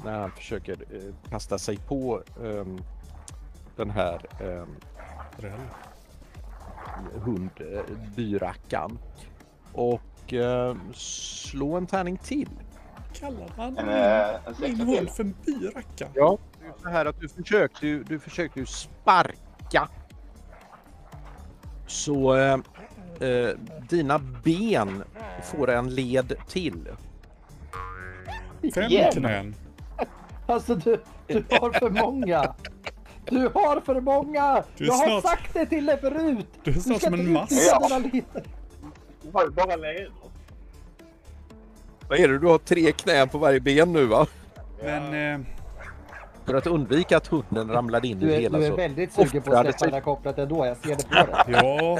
[0.04, 2.78] när han försöker eh, kasta sig på ehm,
[3.76, 4.76] den här ehm,
[7.24, 7.82] hund, eh,
[8.16, 8.98] byrackan.
[9.72, 10.00] Och
[10.32, 12.48] eh, slå en tärning till.
[13.20, 14.34] Kallar han En, eh,
[14.70, 15.08] en min till.
[15.08, 16.08] för en byracka?
[16.14, 16.38] Ja.
[16.60, 19.88] Det är så här att du försökte ju, du försökte ju sparka.
[21.86, 22.52] Så eh,
[23.20, 23.48] eh,
[23.88, 25.04] dina ben
[25.44, 26.88] får en led till.
[28.74, 29.54] Fem knän.
[30.46, 32.54] Alltså du, du har för många.
[33.24, 34.64] Du har för många!
[34.76, 36.46] Du Jag har snart- sagt det till dig förut!
[36.64, 37.52] Du är snart ska som en inte mask.
[37.52, 38.42] utnyttja dina leder.
[39.22, 39.30] Du
[42.08, 42.38] Vad är det?
[42.38, 44.26] Du har tre knän på varje ben nu va?
[44.82, 45.46] Men eh,
[46.46, 48.76] För att undvika att hunden ramlade in i Du det är, hela du är så...
[48.76, 51.44] väldigt sugen på att släppa det där kopplet ändå, jag ser det på dig.
[51.62, 51.98] ja.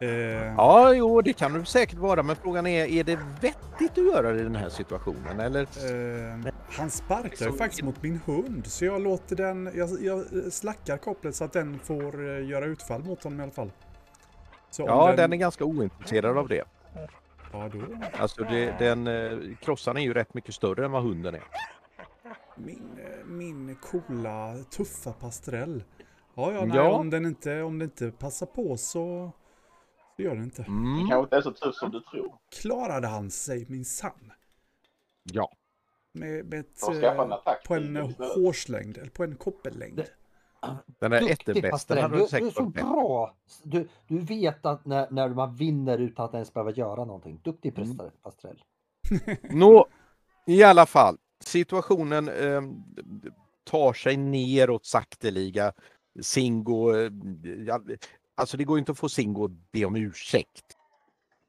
[0.00, 0.08] Eh,
[0.56, 4.32] Ja, jo, det kan du säkert vara, men frågan är, är det vettigt att göra
[4.32, 5.40] det i den här situationen?
[5.40, 5.60] Eller?
[5.62, 10.96] Eh, han sparkar ju faktiskt mot min hund så jag låter den, jag, jag slackar
[10.96, 13.70] kopplet så att den får eh, göra utfall mot honom i alla fall.
[14.70, 16.64] Så Ja, den är ganska ointresserad av det.
[17.58, 18.06] Ja, då.
[18.22, 21.44] Alltså, det, den, eh, krossan är ju rätt mycket större än vad hunden är.
[22.56, 25.84] Min, eh, min coola, tuffa pastrell.
[26.34, 26.92] Ja, ja, nej, Ja.
[26.92, 29.30] Om, den inte, om den inte passar på så,
[30.16, 30.62] så gör den inte.
[30.62, 31.08] Det Mm.
[31.08, 32.34] kanske inte är så tuff som du tror.
[32.62, 34.32] Klarade han sig minsann.
[35.22, 35.52] Ja.
[36.12, 38.04] Med, med ett, eh, på en eh,
[38.34, 39.96] hårslängd, eller på en koppellängd.
[39.96, 40.10] Det-
[40.98, 43.34] Den där ätterbesten Pastrell, hade du, du du är så bra!
[43.62, 47.40] Du, du vet att när, när man vinner utan att ens behöva göra någonting.
[47.44, 47.96] Duktig Mm.
[47.96, 48.12] Pastrell.
[48.22, 48.62] Pastrell.
[49.50, 49.86] Nå,
[50.46, 51.18] i alla fall.
[51.40, 52.62] Situationen eh,
[53.64, 55.72] tar sig neråt sakteliga.
[56.20, 57.10] Singo, eh,
[57.66, 57.80] ja,
[58.34, 60.76] alltså det går inte att få Singo att be om ursäkt.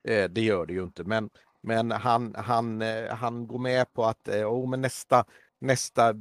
[0.07, 1.29] Eh, det gör det ju inte, men,
[1.61, 5.25] men han, han, eh, han går med på att eh, oh, men nästa,
[5.59, 6.13] nästa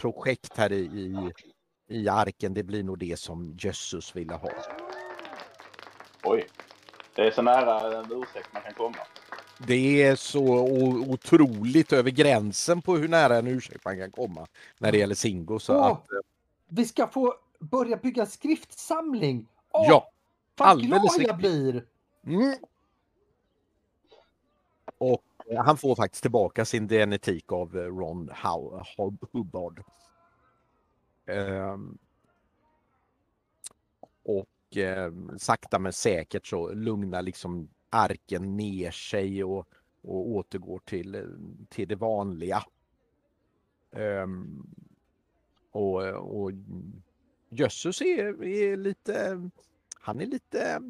[0.00, 1.32] projekt här i, i,
[1.88, 4.50] i arken, det blir nog det som Jösses ville ha.
[6.24, 6.46] Oj.
[7.14, 8.96] Det är så nära en ursäkt man kan komma.
[9.66, 10.42] Det är så
[11.08, 14.46] otroligt över gränsen på hur nära en ursäkt man kan komma
[14.78, 15.58] när det gäller Singo.
[15.58, 16.18] Så Åh, att, eh,
[16.68, 19.46] Vi ska få börja bygga skriftsamling!
[19.70, 20.10] Åh, ja.
[20.56, 21.36] vad alldeles glad jag riktigt.
[21.36, 21.84] blir!
[22.26, 22.54] Mm.
[24.98, 28.30] Och eh, han får faktiskt tillbaka sin genetik av eh, Ron
[29.32, 29.82] Hubbard.
[31.28, 31.98] Ehm,
[34.22, 39.68] och eh, sakta men säkert så lugnar liksom arken ner sig och,
[40.02, 41.36] och återgår till,
[41.68, 42.64] till det vanliga.
[43.92, 44.66] Ehm,
[45.70, 46.52] och, och
[47.48, 49.50] Jösses är, är lite,
[49.94, 50.80] han är lite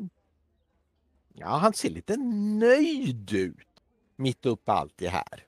[1.40, 3.68] Ja, han ser lite nöjd ut
[4.16, 5.47] mitt uppe allt det här.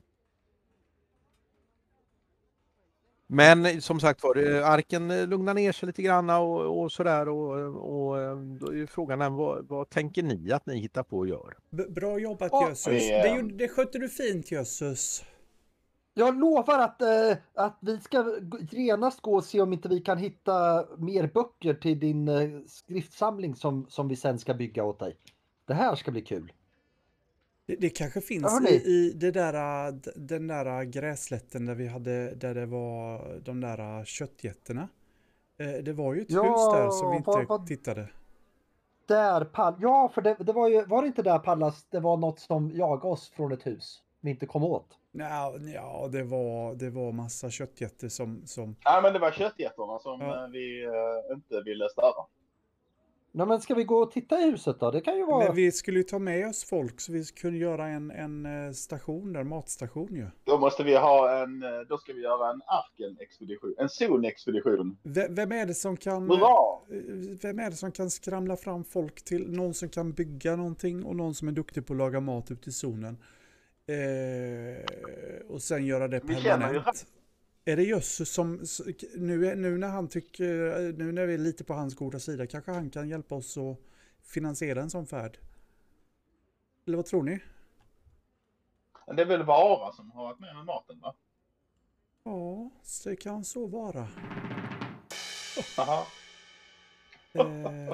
[3.33, 7.29] Men som sagt var, eh, arken eh, lugnar ner sig lite grann och, och sådär
[7.29, 11.03] och, och eh, då är ju frågan är, vad, vad tänker ni att ni hittar
[11.03, 11.57] på och gör?
[11.71, 13.09] B- bra jobbat Åh, Jösses.
[13.09, 15.25] Det, eh, gjorde- det skötte du fint Jösses.
[16.15, 18.37] Jag lovar att, eh, att vi ska
[18.71, 23.55] genast gå och se om inte vi kan hitta mer böcker till din eh, skriftsamling
[23.55, 25.17] som, som vi sen ska bygga åt dig.
[25.67, 26.53] Det här ska bli kul.
[27.71, 29.55] Det, det kanske finns i, i det där,
[30.17, 34.89] den där gräslätten där vi hade, där det var de där köttjätterna.
[35.59, 38.09] Eh, Det var ju ett Ja, hus där som vi inte vad- vad- tittade.
[39.09, 42.17] Där Pall, ja för det, det var ju, var det inte där Pallas, det var
[42.17, 44.87] något som jagade oss från ett hus vi inte kom åt?
[45.13, 48.77] Ja, ja det, var, det var massa köttjätter som, som...
[48.85, 50.45] Nej, men det var köttjättarna som Ja.
[50.45, 52.25] eh, vi eh, inte ville störa.
[53.33, 54.91] Nej men ska vi gå och titta i huset då?
[54.91, 55.45] Det kan ju vara...
[55.47, 58.73] Men vi skulle ju ta med oss folk så vi kunde göra en, en eh,
[58.73, 60.27] station där, matstation ju.
[60.45, 63.75] Då måste vi ha en, eh, då ska vi göra en Arken-expedition.
[63.79, 64.99] En zonexpedition.
[65.03, 66.31] V- Vem är det som kan...
[66.31, 66.79] Hurra!
[66.91, 71.05] eh, Vem är det som kan skramla fram folk till någon som kan bygga någonting
[71.05, 73.19] och någon som är duktig på att laga mat ute i zonen?
[73.87, 77.07] Eh, och sen göra det Vi känner ju permanent.
[77.65, 78.65] Är det Jösses som,
[79.17, 80.45] nu, nu när han tycker,
[80.99, 83.77] nu när vi är lite på hans goda sida, kanske han kan hjälpa oss att
[84.23, 85.39] finansiera en sån färd?
[86.87, 87.41] Eller vad tror ni?
[89.17, 91.15] Det är väl Vara som har varit med med maten va?
[92.25, 92.71] Ja,
[93.05, 94.09] det kan så vara.
[97.33, 97.89] Eh,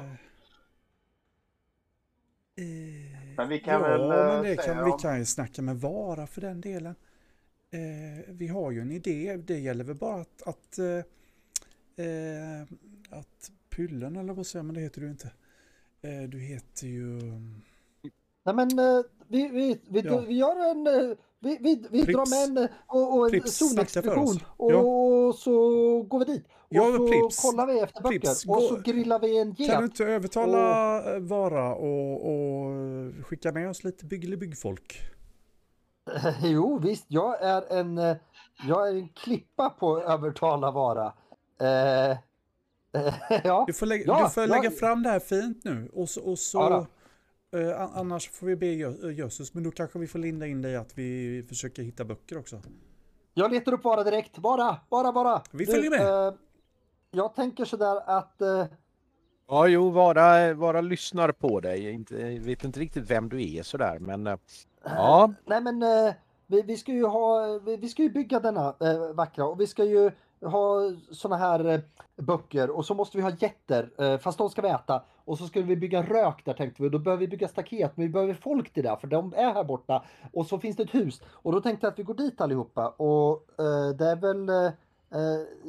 [2.64, 5.62] eh, Men vi kan ja, väl, eh, men det kan, vi om- kan ju snacka
[5.62, 6.94] med Vara för den delen.
[7.70, 9.36] Eh, vi har ju en idé.
[9.36, 10.86] Det gäller väl bara att, att, eh,
[12.06, 12.62] eh,
[13.10, 15.30] att Pyllen, eller vad säger man, det heter du inte.
[16.02, 17.20] Eh, du heter ju...
[18.44, 20.20] Nej men eh, vi, vi, vi, Ja.
[20.20, 20.86] vi gör en...
[21.10, 22.16] eh, Vi, vi, vi Prips.
[22.16, 25.32] drar med en och, och en zonexpedition och Ja.
[25.38, 25.52] så
[26.02, 26.44] går vi dit.
[26.46, 27.42] Och Ja, så Prips.
[27.42, 29.80] kollar vi efter böcker Prips, och så grillar vi en Kan du get.
[29.82, 35.00] inte övertala eh, Vara och, och skicka med oss lite byggelig-byggfolk?
[36.42, 38.16] Jo visst, jag är en, eh,
[38.68, 41.12] jag är en klippa på övertala vara.
[41.60, 42.16] Eh, eh,
[43.44, 43.64] ja.
[43.66, 44.48] Du får, lägga, Ja, du får ja.
[44.56, 46.86] lägga fram det här fint nu och så, och så
[47.56, 50.62] eh, an- annars får vi be Jö- Jösses, men då kanske vi får linda in
[50.62, 52.62] dig i att vi försöker hitta böcker också.
[53.34, 54.38] Jag letar upp Vara direkt.
[54.38, 55.42] Vara, Vara, Vara!
[55.50, 56.26] Vi följer med.
[56.28, 56.34] Eh,
[57.10, 58.42] jag tänker sådär att...
[59.48, 61.90] Ja, jo, Vara, Vara lyssnar på dig.
[61.90, 64.36] Inte, jag vet inte riktigt vem du är sådär, men eh,
[64.84, 65.32] ja.
[65.44, 66.14] Nej men eh,
[66.46, 69.66] vi, vi ska ju ha, vi, vi ska ju bygga denna äh, vackra och vi
[69.66, 71.80] ska ju ha såna här äh,
[72.16, 75.46] böcker och så måste vi ha jätter äh, fast de ska vi äta och så
[75.46, 76.88] ska vi bygga rök där tänkte vi.
[76.88, 79.64] Då behöver vi bygga staket men vi behöver folk till det för de är här
[79.64, 82.40] borta och så finns det ett hus och då tänkte jag att vi går dit
[82.40, 83.46] allihopa och
[83.98, 84.72] det är väl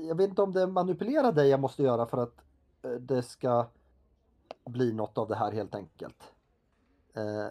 [0.08, 2.47] jag vet inte om det är manipulera dig jag måste göra för att
[3.00, 3.68] det ska
[4.66, 6.34] bli något av det här helt enkelt.
[7.16, 7.48] Eh,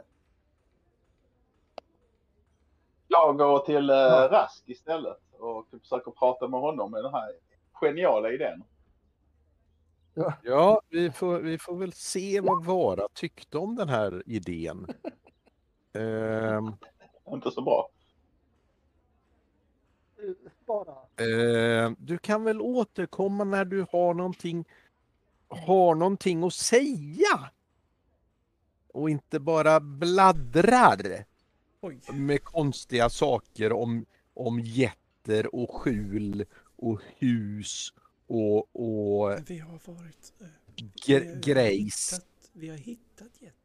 [3.08, 4.28] Jag går till eh, Ja.
[4.32, 7.32] Rask istället och försöker prata med honom med den här
[7.72, 8.64] geniala idén.
[10.42, 14.86] Ja, vi får, vi får väl se vad Vara tyckte om den här idén.
[15.92, 16.72] Ehm,
[17.32, 17.88] Inte så bra.
[20.66, 20.92] bara
[21.26, 24.64] eh, du kan väl återkomma när du har någonting,
[25.48, 27.50] har någonting att säga.
[28.88, 31.24] Och inte bara bladdrar
[31.80, 32.00] Oj.
[32.12, 36.44] med konstiga saker om, om jätter och skjul
[36.76, 37.92] och hus
[38.26, 40.32] och, och Vi har varit...
[40.40, 40.46] eh,
[41.06, 42.20] gre- grejs.
[42.52, 43.56] Vi har hittat jätte.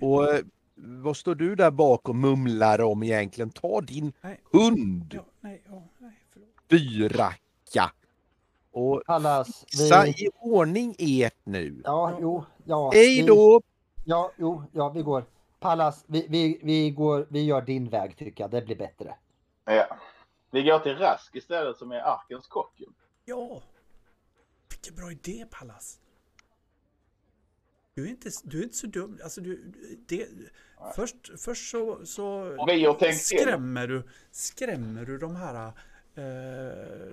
[0.00, 0.40] Och eh,
[0.74, 3.50] vad står du där bak och mumlar om egentligen?
[3.50, 4.40] Ta din Nej.
[4.52, 6.20] hund, Ja, nej, ja, nej,
[6.68, 7.92] byracka.
[8.72, 9.64] Och Pallas.
[9.70, 11.82] fixa Vi, i ordning ert nu.
[11.84, 12.90] ja, jo, ja.
[12.94, 13.62] Hej vi- då!
[14.04, 15.24] Ja, jo, ja, vi går.
[15.60, 18.50] Pallas, vi, vi, vi går, vi gör din väg tycker jag.
[18.50, 19.14] Det blir bättre.
[19.64, 19.96] Ja.
[20.50, 22.82] Vi går till Rask istället som är Arkens kock.
[23.24, 23.62] Ja!
[24.70, 25.98] Vilken bra idé Pallas!
[27.94, 29.18] Du är inte, du är inte så dum.
[29.22, 29.72] Alltså, du,
[30.08, 30.28] det,
[30.96, 33.18] först, först så, så vi till.
[33.18, 35.72] skrämmer, du, skrämmer du de här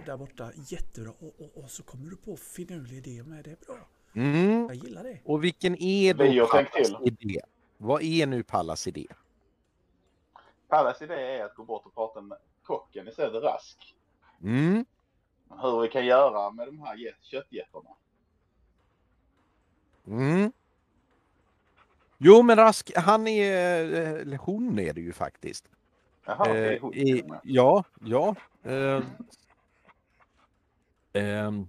[0.05, 3.51] där borta jättebra och, och, och så kommer du på finurlig idé med det.
[3.51, 3.87] är bra.
[4.13, 4.65] Mm.
[4.67, 5.19] Jag gillar det.
[5.25, 7.41] Och vilken är då tänkt Pallas idé?
[7.77, 9.07] Vad är nu Pallas idé?
[10.67, 13.95] Pallas idé är att gå bort och prata med kocken istället Rask.
[14.43, 14.85] Mm.
[15.61, 17.89] Hur vi kan göra med de här köttjättarna.
[20.07, 20.51] Mm.
[22.17, 23.53] Jo men Rask, han är,
[24.21, 25.69] eller hon är det ju faktiskt.
[26.27, 28.35] Jaha, det är Eh, i- och ja, ja.
[28.63, 29.01] Eh,
[31.13, 31.67] ehm,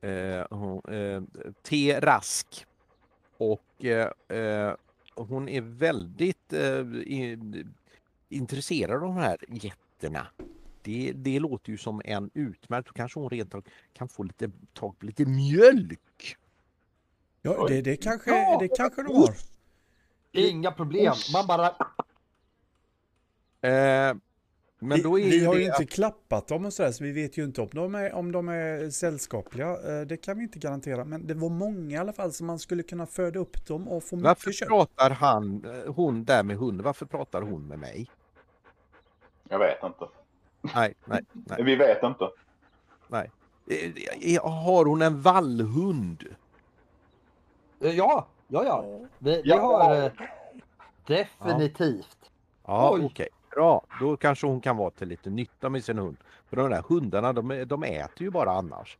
[0.00, 1.22] eh, hon, eh,
[1.62, 2.00] T.
[2.00, 2.66] Rask.
[3.38, 4.74] Och eh, eh,
[5.14, 7.38] hon är väldigt eh, i,
[8.28, 10.26] intresserad av de här jätterna.
[10.82, 13.54] Det, det låter ju som en utmärkt, då kanske hon rent
[13.92, 16.36] kan få lite tag på lite mjölk.
[17.42, 18.58] Ja, det, det, kanske, Ja!
[18.60, 19.34] det kanske de har.
[20.32, 21.14] Inga problem.
[21.32, 21.74] Man bara...
[23.60, 24.16] Eh,
[24.80, 26.92] men vi, då är vi ju har det ju inte att- klappat dem och sådär,
[26.92, 29.68] så vi vet ju inte om de är, om de är sällskapliga.
[29.70, 31.04] Eh, Det kan vi inte garantera.
[31.04, 34.04] Men det var många i alla fall som man skulle kunna föda upp dem och
[34.04, 34.68] få Varför mycket kött.
[34.68, 38.10] pratar han, eh, hon där med hunden, varför pratar hon med mig?
[39.48, 40.04] Jag vet inte.
[40.74, 41.62] Nej, nej, nej.
[41.62, 42.24] Vi vet inte.
[43.70, 46.24] Eh, eh, Har hon en vallhund?
[47.78, 48.84] Ja, ja, ja.
[49.18, 49.60] Vi, vi Ja.
[49.60, 50.04] har...
[50.04, 50.12] eh,
[51.06, 52.30] Definitivt.
[52.66, 53.28] Ja, okej.
[53.50, 56.16] Bra, då kanske hon kan vara till lite nytta med sin hund.
[56.48, 58.98] För de där hundarna, de, de äter ju bara annars.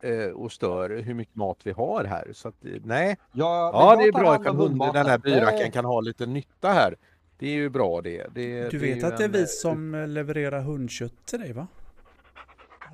[0.00, 2.30] Eh, och stör hur mycket mat vi har här.
[2.32, 3.16] Så att, eh, nej.
[3.32, 6.68] Ja, Ja, det är bra ifall hunden, den här byracken Det- kan ha lite nytta
[6.68, 6.94] här.
[7.38, 8.26] Det är ju bra det.
[8.34, 11.40] det Du det vet ju att det är en, vi eh, som levererar hundkött till
[11.40, 11.66] dig va?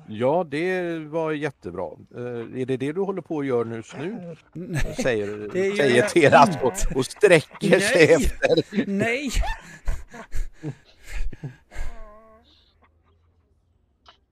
[0.07, 1.89] Ja, det var jättebra.
[2.15, 4.35] Eh, är det det du håller på att göra just nu?
[4.53, 4.95] Nej.
[5.03, 6.65] Säger, Det gör säger Teras inte.
[6.65, 8.87] och, och sträcker sig efter.
[8.87, 9.29] Nej!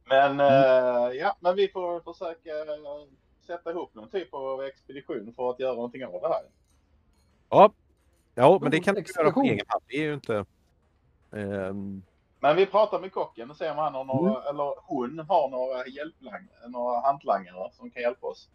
[0.05, 2.49] Men eh, ja, men vi får försöka
[3.47, 6.43] sätta ihop någon typ av expedition för att göra någonting av det här.
[7.49, 7.73] Ja,
[8.35, 9.83] ja men det kan du göra på egen hand.
[9.87, 10.45] Det är ju inte...
[11.31, 12.03] ehm,
[12.39, 15.87] Men vi pratar med kocken och ser om han har några, eller hon har några
[15.87, 18.49] hjälplang, några hantlangare som kan hjälpa oss.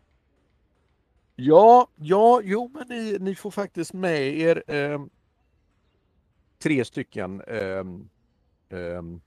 [1.37, 5.11] Ja, ja, jo, men ni, ni får faktiskt med er ehm,
[6.59, 8.09] tre stycken ehm,
[8.69, 9.21] ehm,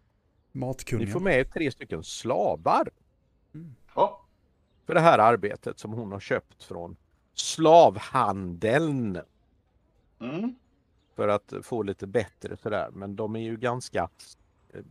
[0.52, 1.08] Ni Matkungen.
[1.08, 2.90] får med tre stycken slavar
[3.96, 4.22] Ja,
[4.86, 6.96] för det här arbetet som hon har köpt från
[7.34, 9.22] slavhandeln
[10.20, 10.56] mm.
[11.16, 12.90] för att få lite bättre sådär.
[12.94, 14.10] Men de är ju ganska
[14.74, 14.82] eh,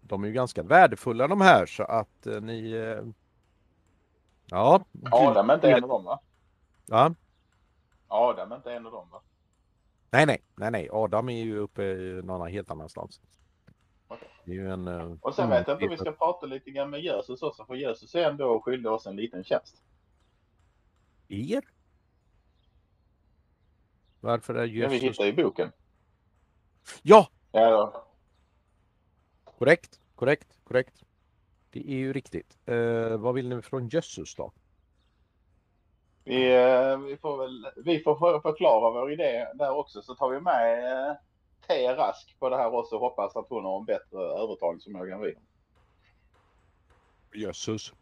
[0.00, 3.04] de är ju ganska värdefulla de här så att eh, ni eh,
[4.46, 4.84] Ja.
[5.10, 6.20] Adam är inte en av dem va?
[6.86, 7.14] Ja.
[8.08, 9.20] Adam är inte en av dem va?
[10.14, 10.88] Nej, nej, nej, nej.
[10.92, 11.82] Adam är ju uppe
[12.24, 13.20] någon helt annanstans.
[14.44, 14.88] Det är ju en...
[14.88, 17.42] eh, Och sen mm, vet jag inte om vi ska prata lite grann med Jesus
[17.42, 19.82] också, för Jesus är ändå skyldig oss en liten tjänst.
[21.28, 21.64] Er?
[24.20, 25.02] Varför är Det vi Jesus...
[25.02, 25.72] hittar i boken.
[27.02, 28.06] Ja, Ja,
[29.44, 31.04] korrekt, korrekt, korrekt.
[31.70, 32.58] Det är ju riktigt.
[32.66, 34.52] Eh, vad vill ni från Jesus då?
[36.24, 40.30] Vi, eh, vi får väl vi får för- förklara vår idé där också, så tar
[40.30, 41.14] vi med eh,
[41.68, 41.88] T.
[41.94, 45.34] Rask på det här också och hoppas att hon har en bättre övertalningsförmåga än vi.
[47.46, 47.92] Jesus.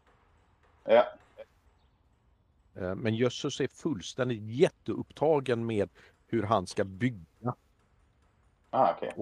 [0.83, 1.05] Ja,
[2.75, 5.89] Eh, men Jesus är fullständigt jätteupptagen med
[6.27, 7.55] hur han ska bygga.
[8.69, 9.13] ah, okej.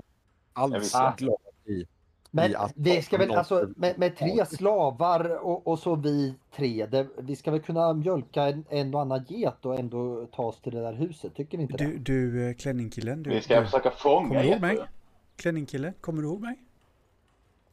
[0.54, 1.14] Alls Ah.
[1.18, 1.86] glad i
[2.32, 6.36] Men i att det ska väl alltså med, med tre slavar och, och så vi
[6.56, 6.86] tre.
[6.86, 10.62] Det, vi ska väl kunna mjölka en, en och annan get och ändå ta oss
[10.62, 11.36] till det där huset.
[11.36, 12.00] Tycker ni inte Du, det?
[12.00, 13.24] du eh, klänningkillen.
[13.24, 14.72] Du, Vi ska du, försöka fånga kommer du ihåg mig?
[14.72, 14.90] getter.
[15.36, 16.56] Klänningkille, kommer du ihåg mig?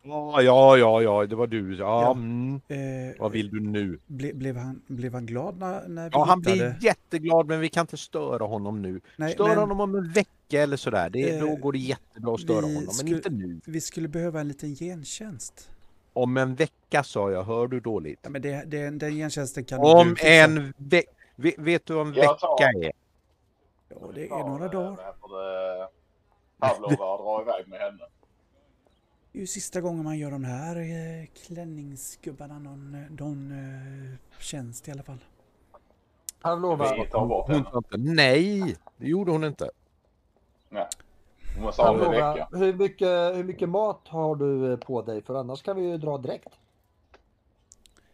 [0.08, 1.76] Ja, ja, ja, ja, det var du.
[1.76, 2.10] Ja, Ja.
[2.12, 2.60] Mm.
[2.68, 3.98] Eh, Vad vill du nu?
[4.06, 6.56] ble, blev, han, blev han glad när, när vi Ja, han hittade?
[6.56, 9.00] blir jätteglad men vi kan inte störa honom nu.
[9.16, 11.10] Nej, Stör men honom om en vecka eller sådär.
[11.10, 12.72] Det, Eh, då går det jättebra att störa honom.
[12.84, 13.60] Men skulle- inte nu.
[13.66, 15.70] vi skulle behöva en liten gentjänst.
[16.12, 18.18] Om en vecka sa jag, hör du dåligt?
[18.22, 21.10] Ja, men det, det, den gentjänsten kan Om du en vecka.
[21.36, 22.92] Vet du vad en vecka är?
[23.88, 24.90] Ja, det är några dagar.
[24.90, 25.88] Det?
[26.58, 27.98] Pavlova och dra iväg med henne.
[29.32, 34.40] Det är ju sista gången man gör de här eh, klänningsgubbarna någon, eh, någon eh,
[34.40, 35.18] tjänst i alla fall.
[37.10, 38.76] Tar bort Hon sa inte nej.
[38.96, 39.70] Det gjorde hon inte.
[41.54, 42.48] Hon måste ha en vecka.
[42.52, 45.22] hur, mycket, hur mycket mat har du på dig?
[45.22, 46.58] För annars kan vi ju dra direkt.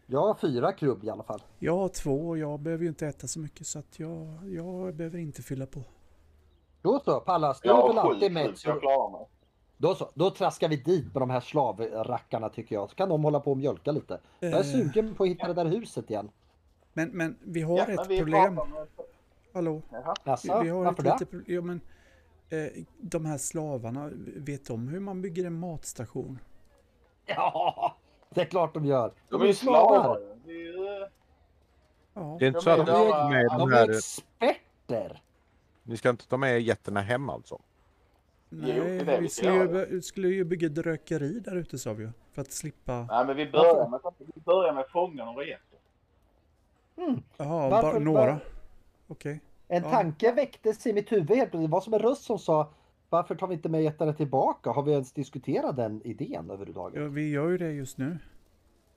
[0.05, 1.41] Jag har fyra krubb i alla fall.
[1.59, 4.95] Jag har två och jag behöver ju inte äta så mycket så att jag, jag
[4.95, 5.83] behöver inte fylla på.
[6.81, 8.65] Då så, Pallas, du Jag är väl har sju alltid mätt.
[8.65, 9.27] jag klarar mig.
[9.77, 12.89] Då, så, då traskar vi dit med de här slavrackarna tycker jag.
[12.89, 14.19] Så kan de hålla på och mjölka lite.
[14.39, 16.29] Jag är Eh, sugen på att hitta det där huset igen.
[16.93, 18.59] Men, men vi har Ja, men ett vi problem.
[19.53, 19.81] Hallå?
[19.91, 20.13] Jaha.
[20.23, 21.55] Jaså, vi har varför ett litet problem.
[21.55, 21.81] Ja, men,
[22.49, 26.39] eh, de här slavarna, vet de hur man bygger en matstation?
[27.25, 27.95] Ja,
[28.29, 29.11] det är klart de gör.
[29.29, 30.19] De är ju slavar.
[30.45, 31.07] Det är ju-
[32.13, 32.35] Ja.
[32.39, 32.91] Det är inte De så är att De
[33.57, 35.21] de är här, experter.
[35.83, 37.59] ni ska inte ta med getterna hem alltså?
[38.49, 40.01] Det är Nej, det vi skulle ju, göra.
[40.01, 42.09] skulle ju bygga ett rökeri där ute sa vi ju.
[42.33, 43.07] För att slippa...
[43.11, 43.99] Nej, men vi börjar med,
[44.35, 45.79] vi börjar med fånga några getter.
[47.37, 48.39] Jaha, Varför- bara några?
[49.07, 49.41] Okej.
[49.67, 49.89] En Ja.
[49.91, 51.69] tanke väcktes i mitt huvud helt plötsligt.
[51.69, 52.69] Det var som en röst som sa
[53.09, 54.69] varför tar vi inte med jättarna tillbaka?
[54.69, 57.01] Har vi ens diskuterat den idén överhuvudtaget?
[57.01, 58.17] Ja, vi gör ju det just nu.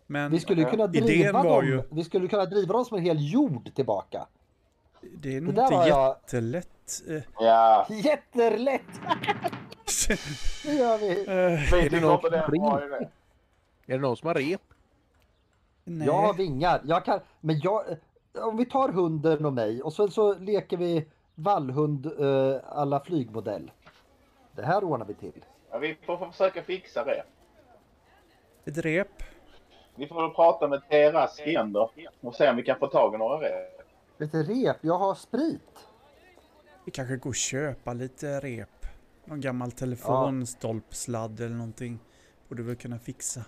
[0.07, 1.67] Men Vi skulle kunna idén driva var dem.
[1.71, 1.83] ju...
[1.91, 4.27] Vi skulle kunna driva dem som en hel jord tillbaka.
[5.01, 7.03] Det är nog inte var jag- jättelätt.
[7.09, 8.83] Eh, Ja, Jättelätt!
[10.65, 11.11] Det gör vi.
[11.21, 13.09] eh, vi det någon är.
[13.87, 14.61] Är det någon som har rep?
[15.85, 16.07] nej.
[16.07, 16.81] Jag har vingar.
[16.85, 17.85] Jag kan, men jag,
[18.35, 23.71] om vi tar hunden och mig och sen så leker vi vallhund uh, alla flygmodell.
[24.53, 25.45] Det här ordnar vi till.
[25.71, 27.23] Ja, vi får försöka fixa det.
[28.65, 29.23] Ett rep.
[29.95, 31.13] Vi får väl prata med T.
[31.13, 31.91] Rask igen då
[32.21, 33.78] och se om vi kan få tag i några rep.
[34.19, 34.77] Lite rep.
[34.81, 35.89] Jag har sprit.
[36.85, 38.87] Vi kanske går och köpa lite rep.
[39.25, 41.99] Någon gammal telefonstolpsladd eller någonting.
[42.49, 43.45] Borde väl kunna fixa.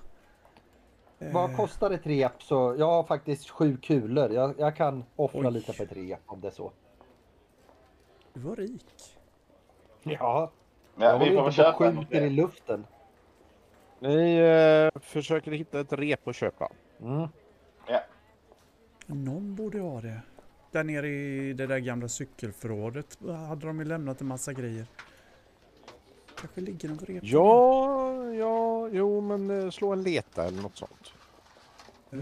[1.18, 2.42] Eh, Vad kostar ett rep?
[2.42, 4.32] Så jag har faktiskt sju kulor.
[4.32, 5.50] Jag, jag kan offra Oj.
[5.52, 6.72] lite på ett rep om det är så.
[8.32, 8.86] Du var rik.
[10.02, 10.50] Ja,
[10.96, 12.86] Ja, jag vi får väl inte på och köpa något skjuter i luften.
[13.98, 14.36] Ni
[14.94, 16.72] eh, försöker hitta ett rep att köpa.
[17.00, 17.28] Mm.
[19.06, 20.20] Någon borde ha det.
[20.70, 23.18] Där nere i det där gamla cykelförrådet
[23.48, 24.86] hade de ju lämnat en massa grejer.
[26.40, 27.22] Kanske ligger något rep.
[27.22, 27.28] där.
[27.32, 31.12] Ja, ja, jo men eh, slå en leta eller något sånt.
[32.10, 32.18] Eh,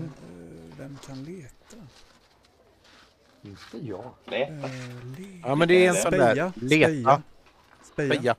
[0.79, 1.77] vem kan leta?
[3.43, 4.11] Inte jag.
[4.25, 4.43] Nej.
[4.43, 4.61] Eh,
[5.19, 6.31] le- Ja, men det är en sån där.
[6.33, 6.53] Speja.
[6.57, 7.23] Leta.
[7.83, 8.15] Speja.
[8.15, 8.37] Speja.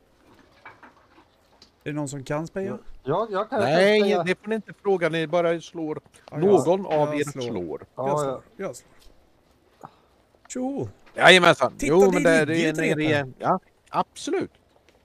[1.83, 2.77] Är det någon som kan speja?
[3.03, 5.09] Ja, jag kan Nej, säga- det får ni inte fråga.
[5.09, 5.99] Ni bara slår.
[6.31, 7.41] Ja, Någon jag- av jag er slår.
[7.41, 7.85] slår.
[7.95, 8.31] Jag Ja, slår.
[8.31, 8.41] ja.
[8.57, 8.89] Jag slår.
[10.49, 10.87] Tjo!
[11.15, 11.71] Jajamensan.
[11.77, 13.05] Titta, Jo, det men det, det är i...
[13.13, 13.33] här.
[13.37, 14.51] Ja, absolut.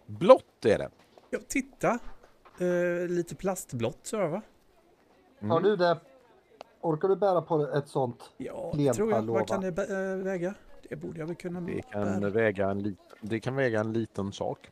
[0.07, 0.91] Blått är det.
[1.31, 1.99] Ja, titta!
[2.59, 4.43] Eh, lite plastblått så va?
[5.41, 6.01] Har du det?
[6.81, 8.31] Orkar du bära på ett sånt?
[8.37, 9.23] Ja, det tror jag.
[9.23, 10.55] Vad kan det äh, väga?
[10.89, 12.05] Det borde jag väl kunna Det bära.
[12.21, 14.71] kan, väga en lit, det kan väga en liten sak.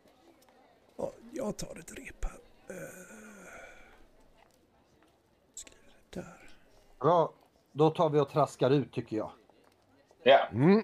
[0.97, 2.39] Ja, jag tar ett rep här.
[2.69, 2.77] Eh,
[5.55, 6.55] skriver det där.
[7.01, 7.33] Bra.
[7.73, 9.31] Då tar vi och traskar ut tycker jag.
[10.23, 10.83] Ja, Mm.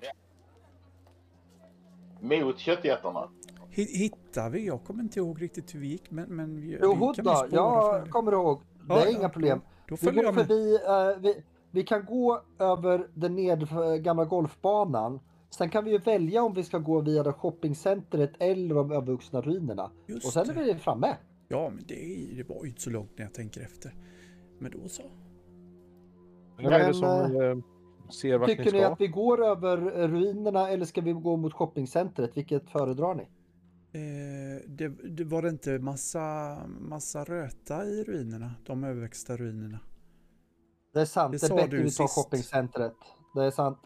[2.46, 3.28] mot köttjättarna.
[3.70, 4.66] Hi- Hittar vi?
[4.66, 7.48] Jag kommer inte ihåg riktigt hur vi gick, men, men vi, Jo, vi kan spåra
[7.50, 8.60] jag kommer ihåg.
[8.88, 9.60] Det är ja, inga problem.
[9.88, 13.68] Då Vi går förbi, eh, vi, vi kan gå över den ned,
[14.02, 15.20] gamla golfbanan.
[15.50, 19.40] Sen kan vi ju välja om vi ska gå via det shoppingcentret eller de övervuxna
[19.40, 19.90] ruinerna.
[20.06, 21.16] Just Och sen är vi framme.
[21.48, 23.94] Ja, men det, är- det var ju inte så långt när jag tänker efter.
[24.58, 25.02] Men då så.
[26.56, 27.56] Vem är det Men, som eh,
[28.10, 28.88] ser vart ni Tycker ni ska?
[28.92, 29.76] att vi går över
[30.08, 32.36] ruinerna eller ska vi gå mot shoppingcentret?
[32.36, 33.22] Vilket föredrar ni?
[33.92, 38.50] Eh, det, det var det inte massa, massa röta i ruinerna?
[38.66, 39.78] De överväxta ruinerna?
[40.94, 42.14] Det är sant, Det det, är bättre du vi tar sist.
[42.14, 42.94] shoppingcentret.
[43.34, 43.78] Det är sant.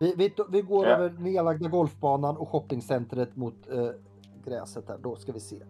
[0.00, 0.92] Vi, vi, vi går Ja.
[0.96, 3.88] över nedlagda golfbanan och shoppingcentret mot eh,
[4.44, 4.98] gräset där.
[4.98, 5.62] Då ska vi se.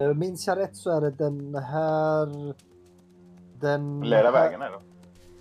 [0.00, 2.54] Eh, minns jag rätt så är det den här...
[3.60, 4.80] Den Leda här, vägen är det.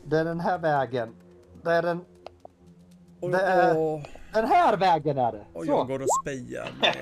[0.03, 1.15] Det är den här vägen.
[1.63, 2.05] Det är den,
[3.21, 5.45] Det är- den här vägen är det.
[5.53, 6.95] och jag går och spejar med!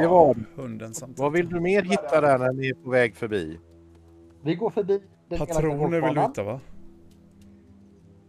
[0.00, 1.20] Det var hunden samtidigt.
[1.20, 3.58] Vad vill du mer hitta där när ni är på väg förbi?
[4.42, 6.60] Vi går förbi den Patroner vill du hitta va?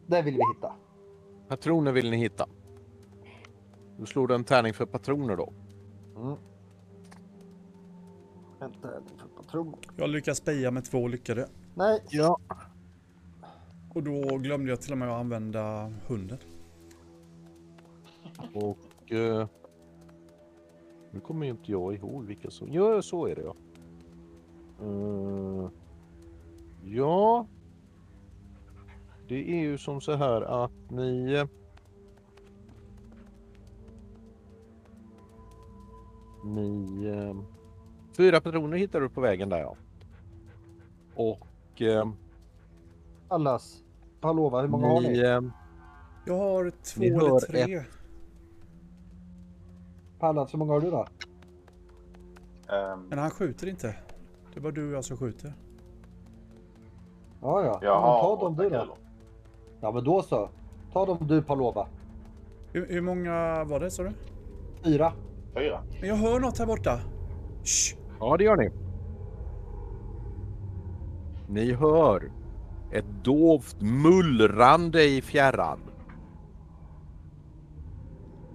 [0.07, 0.71] Det vill vi hitta.
[1.47, 2.45] Patroner vill ni hitta.
[3.97, 5.53] Då slår du en tärning för patroner då.
[6.17, 6.35] Mm.
[8.59, 8.79] Vänta,
[9.17, 9.79] för patroner.
[9.97, 11.47] Jag lyckas speja med två lyckade.
[11.75, 12.39] Nej, Ja.
[13.93, 16.37] Och då glömde jag till och med att använda hunden.
[18.53, 19.11] Och...
[19.11, 19.47] Eh,
[21.11, 22.73] nu kommer ju inte jag ihåg vilka som...
[22.73, 23.55] Ja, så är det ja.
[24.85, 25.69] Uh,
[26.83, 27.47] ja.
[29.27, 31.45] Det är ju som så här att ni...
[36.43, 37.05] Ni...
[37.05, 37.35] eh,
[38.17, 39.75] Fyra patroner hittar du på vägen där ja.
[41.15, 42.11] Och eh,
[43.27, 43.83] allas.
[44.21, 45.19] Palova, hur många har ni...
[45.19, 45.41] eh,
[46.25, 47.83] Jag har två Ni eller tre.
[50.19, 51.07] Pallas, hur många har du då?
[52.73, 53.95] Ehm, Men han skjuter inte.
[54.53, 55.53] Det var du och jag som skjuter.
[57.41, 57.79] Ja, ja.
[57.81, 58.97] jag ja men har ta dem du då.
[59.81, 60.49] Ja, men då så.
[60.93, 61.87] Ta dem du Palova.
[62.73, 64.11] Hur, hur många var det sa du?
[64.83, 65.13] Fyra.
[65.53, 65.83] Fyra.
[65.99, 66.99] Men jag hör något här borta.
[67.63, 67.97] Shh.
[68.19, 68.71] Ja, det gör ni.
[71.49, 72.31] Ni hör
[72.91, 75.79] ett dovt mullrande i fjärran.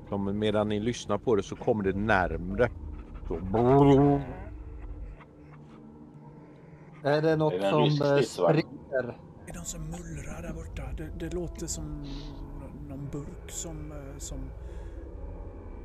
[0.08, 2.70] Som medan ni lyssnar på det så kommer det närmre.
[3.28, 3.34] Så
[7.04, 8.60] Är det något Är det en som rysk eh, stridsvagn?
[8.60, 9.04] springer?
[9.46, 10.82] Är det någon som mullrar där borta?
[10.96, 12.04] Det, det låter som
[12.88, 13.92] någon burk som...
[13.92, 14.38] eh, som...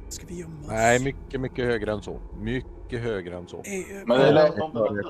[0.10, 0.68] Ska vi gömma oss?
[0.68, 2.20] Nej, mycket, mycket högre än så.
[2.40, 3.58] Mycket högre än så.
[3.58, 3.64] Eh,
[4.06, 5.08] Men det det- inte naturligt.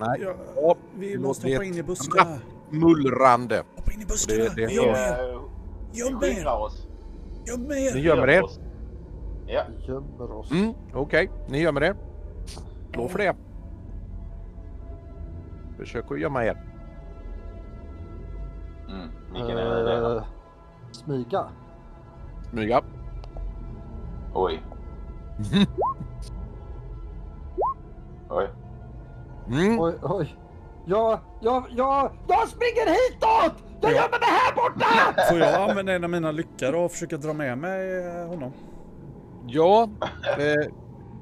[0.00, 2.38] Nej, ja, Ja, vi måste hoppa in i buskarna.
[2.70, 3.62] mullrande.
[3.76, 4.44] Hoppa in i buskarna.
[4.44, 5.40] Det- det- Göm er.
[5.92, 6.70] Göm er.
[7.46, 7.96] Göm Ni er.
[7.96, 8.42] gömmer er.
[9.46, 9.62] Ja.
[9.88, 10.50] Gömmer oss.
[10.50, 11.94] Mm, Okej, ni gömmer er.
[12.92, 13.36] Slå för det.
[15.76, 16.62] Försök att gömma er.
[18.88, 19.08] Mm.
[19.32, 20.16] Vilken är det?
[20.16, 20.24] Eh,
[20.92, 21.48] smyga.
[22.50, 22.82] Smyga.
[24.34, 24.62] Oj.
[28.30, 28.48] Oj.
[29.48, 29.80] Mm.
[29.80, 30.36] Oj, oj.
[30.86, 33.62] Jag, jag, jag, jag springer hitåt!
[33.80, 33.96] Jag Ja.
[33.96, 35.22] gömmer mig här borta!
[35.30, 38.52] Får jag använda en av mina lyckor och försöka dra med mig eh, honom?
[39.46, 39.88] Ja,
[40.38, 40.72] eh,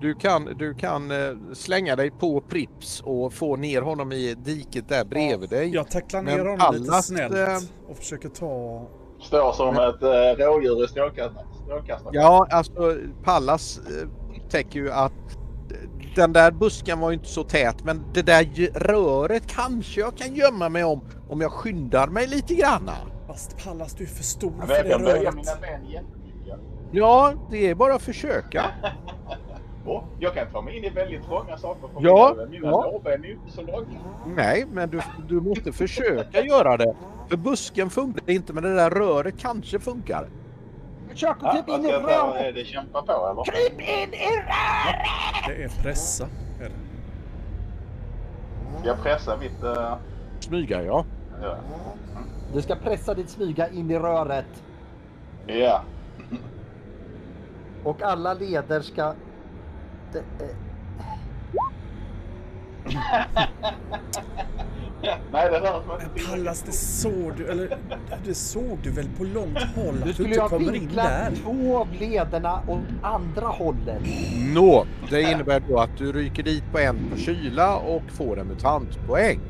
[0.01, 4.89] du kan, du kan eh, slänga dig på Prips och få ner honom i diket
[4.89, 5.75] där bredvid dig.
[5.75, 8.83] Jag tacklar ner Men honom lite Pallas, snällt eh, och försöker ta...
[9.21, 11.47] Står som ett äh, rådjur i strålkastaren.
[12.13, 15.41] Ja, alltså Pallas eh, upptäcker ju att eh,
[16.17, 18.45] den där busken var ju inte så tät men det där
[18.81, 22.93] röret kanske jag kan gömma mig om om jag skyndar mig lite granna.
[23.27, 25.23] Fast Pallas, du är för stor för jag det röret.
[25.25, 26.03] jättemycket.
[26.93, 28.65] Ja, det är bara att försöka.
[30.21, 31.89] Jag kan ta mig in i väldigt trånga saker.
[31.89, 32.91] För Ja, mina, mina ja.
[32.93, 33.87] lårben är ju inte så långa.
[34.37, 36.97] Nej, men du, du måste försöka göra det.
[37.29, 40.29] För busken funkar inte, men det där röret kanske funkar.
[41.25, 42.47] Att krypa vad in i röret!
[42.47, 43.45] Är det kämpa på eller?
[43.45, 45.47] Kryp in i röret!
[45.47, 46.25] Det är pressa.
[46.61, 46.75] Är det.
[48.79, 49.65] Ska jag pressa mitt...
[49.65, 49.97] Uh,
[50.41, 51.05] Smyga, ja.
[51.43, 51.57] ja.
[52.55, 54.63] Du ska pressa ditt smyga in i röret.
[55.47, 55.83] ja.
[57.85, 59.15] Och alla leder ska...
[60.13, 60.57] Det, eh,
[65.33, 66.31] Nej, det rör sig inte.
[66.31, 67.79] Pallas, det såg du, eller
[68.25, 70.91] det såg du väl på långt håll du att du skulle ju inte kommer in
[70.95, 71.31] där?
[71.43, 74.03] två av lederna åt andra hållet.
[74.55, 78.47] Nå, det innebär då att du ryker dit på en på kyla och får en
[78.47, 79.41] mutantpoäng.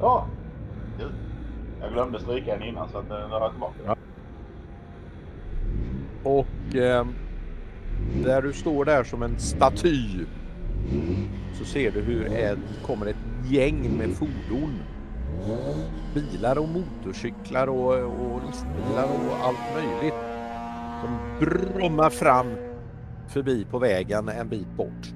[0.00, 0.26] Ja.
[1.80, 3.74] Jag glömde stryka en innan så att det har jag tillbaka.
[3.84, 3.96] Ja.
[6.22, 7.06] Och eh,
[8.24, 10.24] där du står där som en staty
[10.92, 11.28] Mm.
[11.58, 13.16] Så ser du hur det kommer ett
[13.50, 14.78] gäng med fordon.
[16.14, 20.14] Bilar och motorcyklar och, och lastbilar och allt möjligt.
[21.02, 22.46] De brummar fram
[23.28, 25.12] förbi på vägen en bit bort.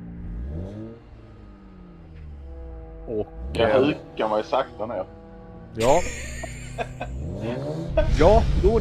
[3.07, 3.27] Och...
[3.53, 5.05] Jag eh, hukar mig sakta ner.
[5.75, 6.01] Ja.
[8.19, 8.81] ja, då...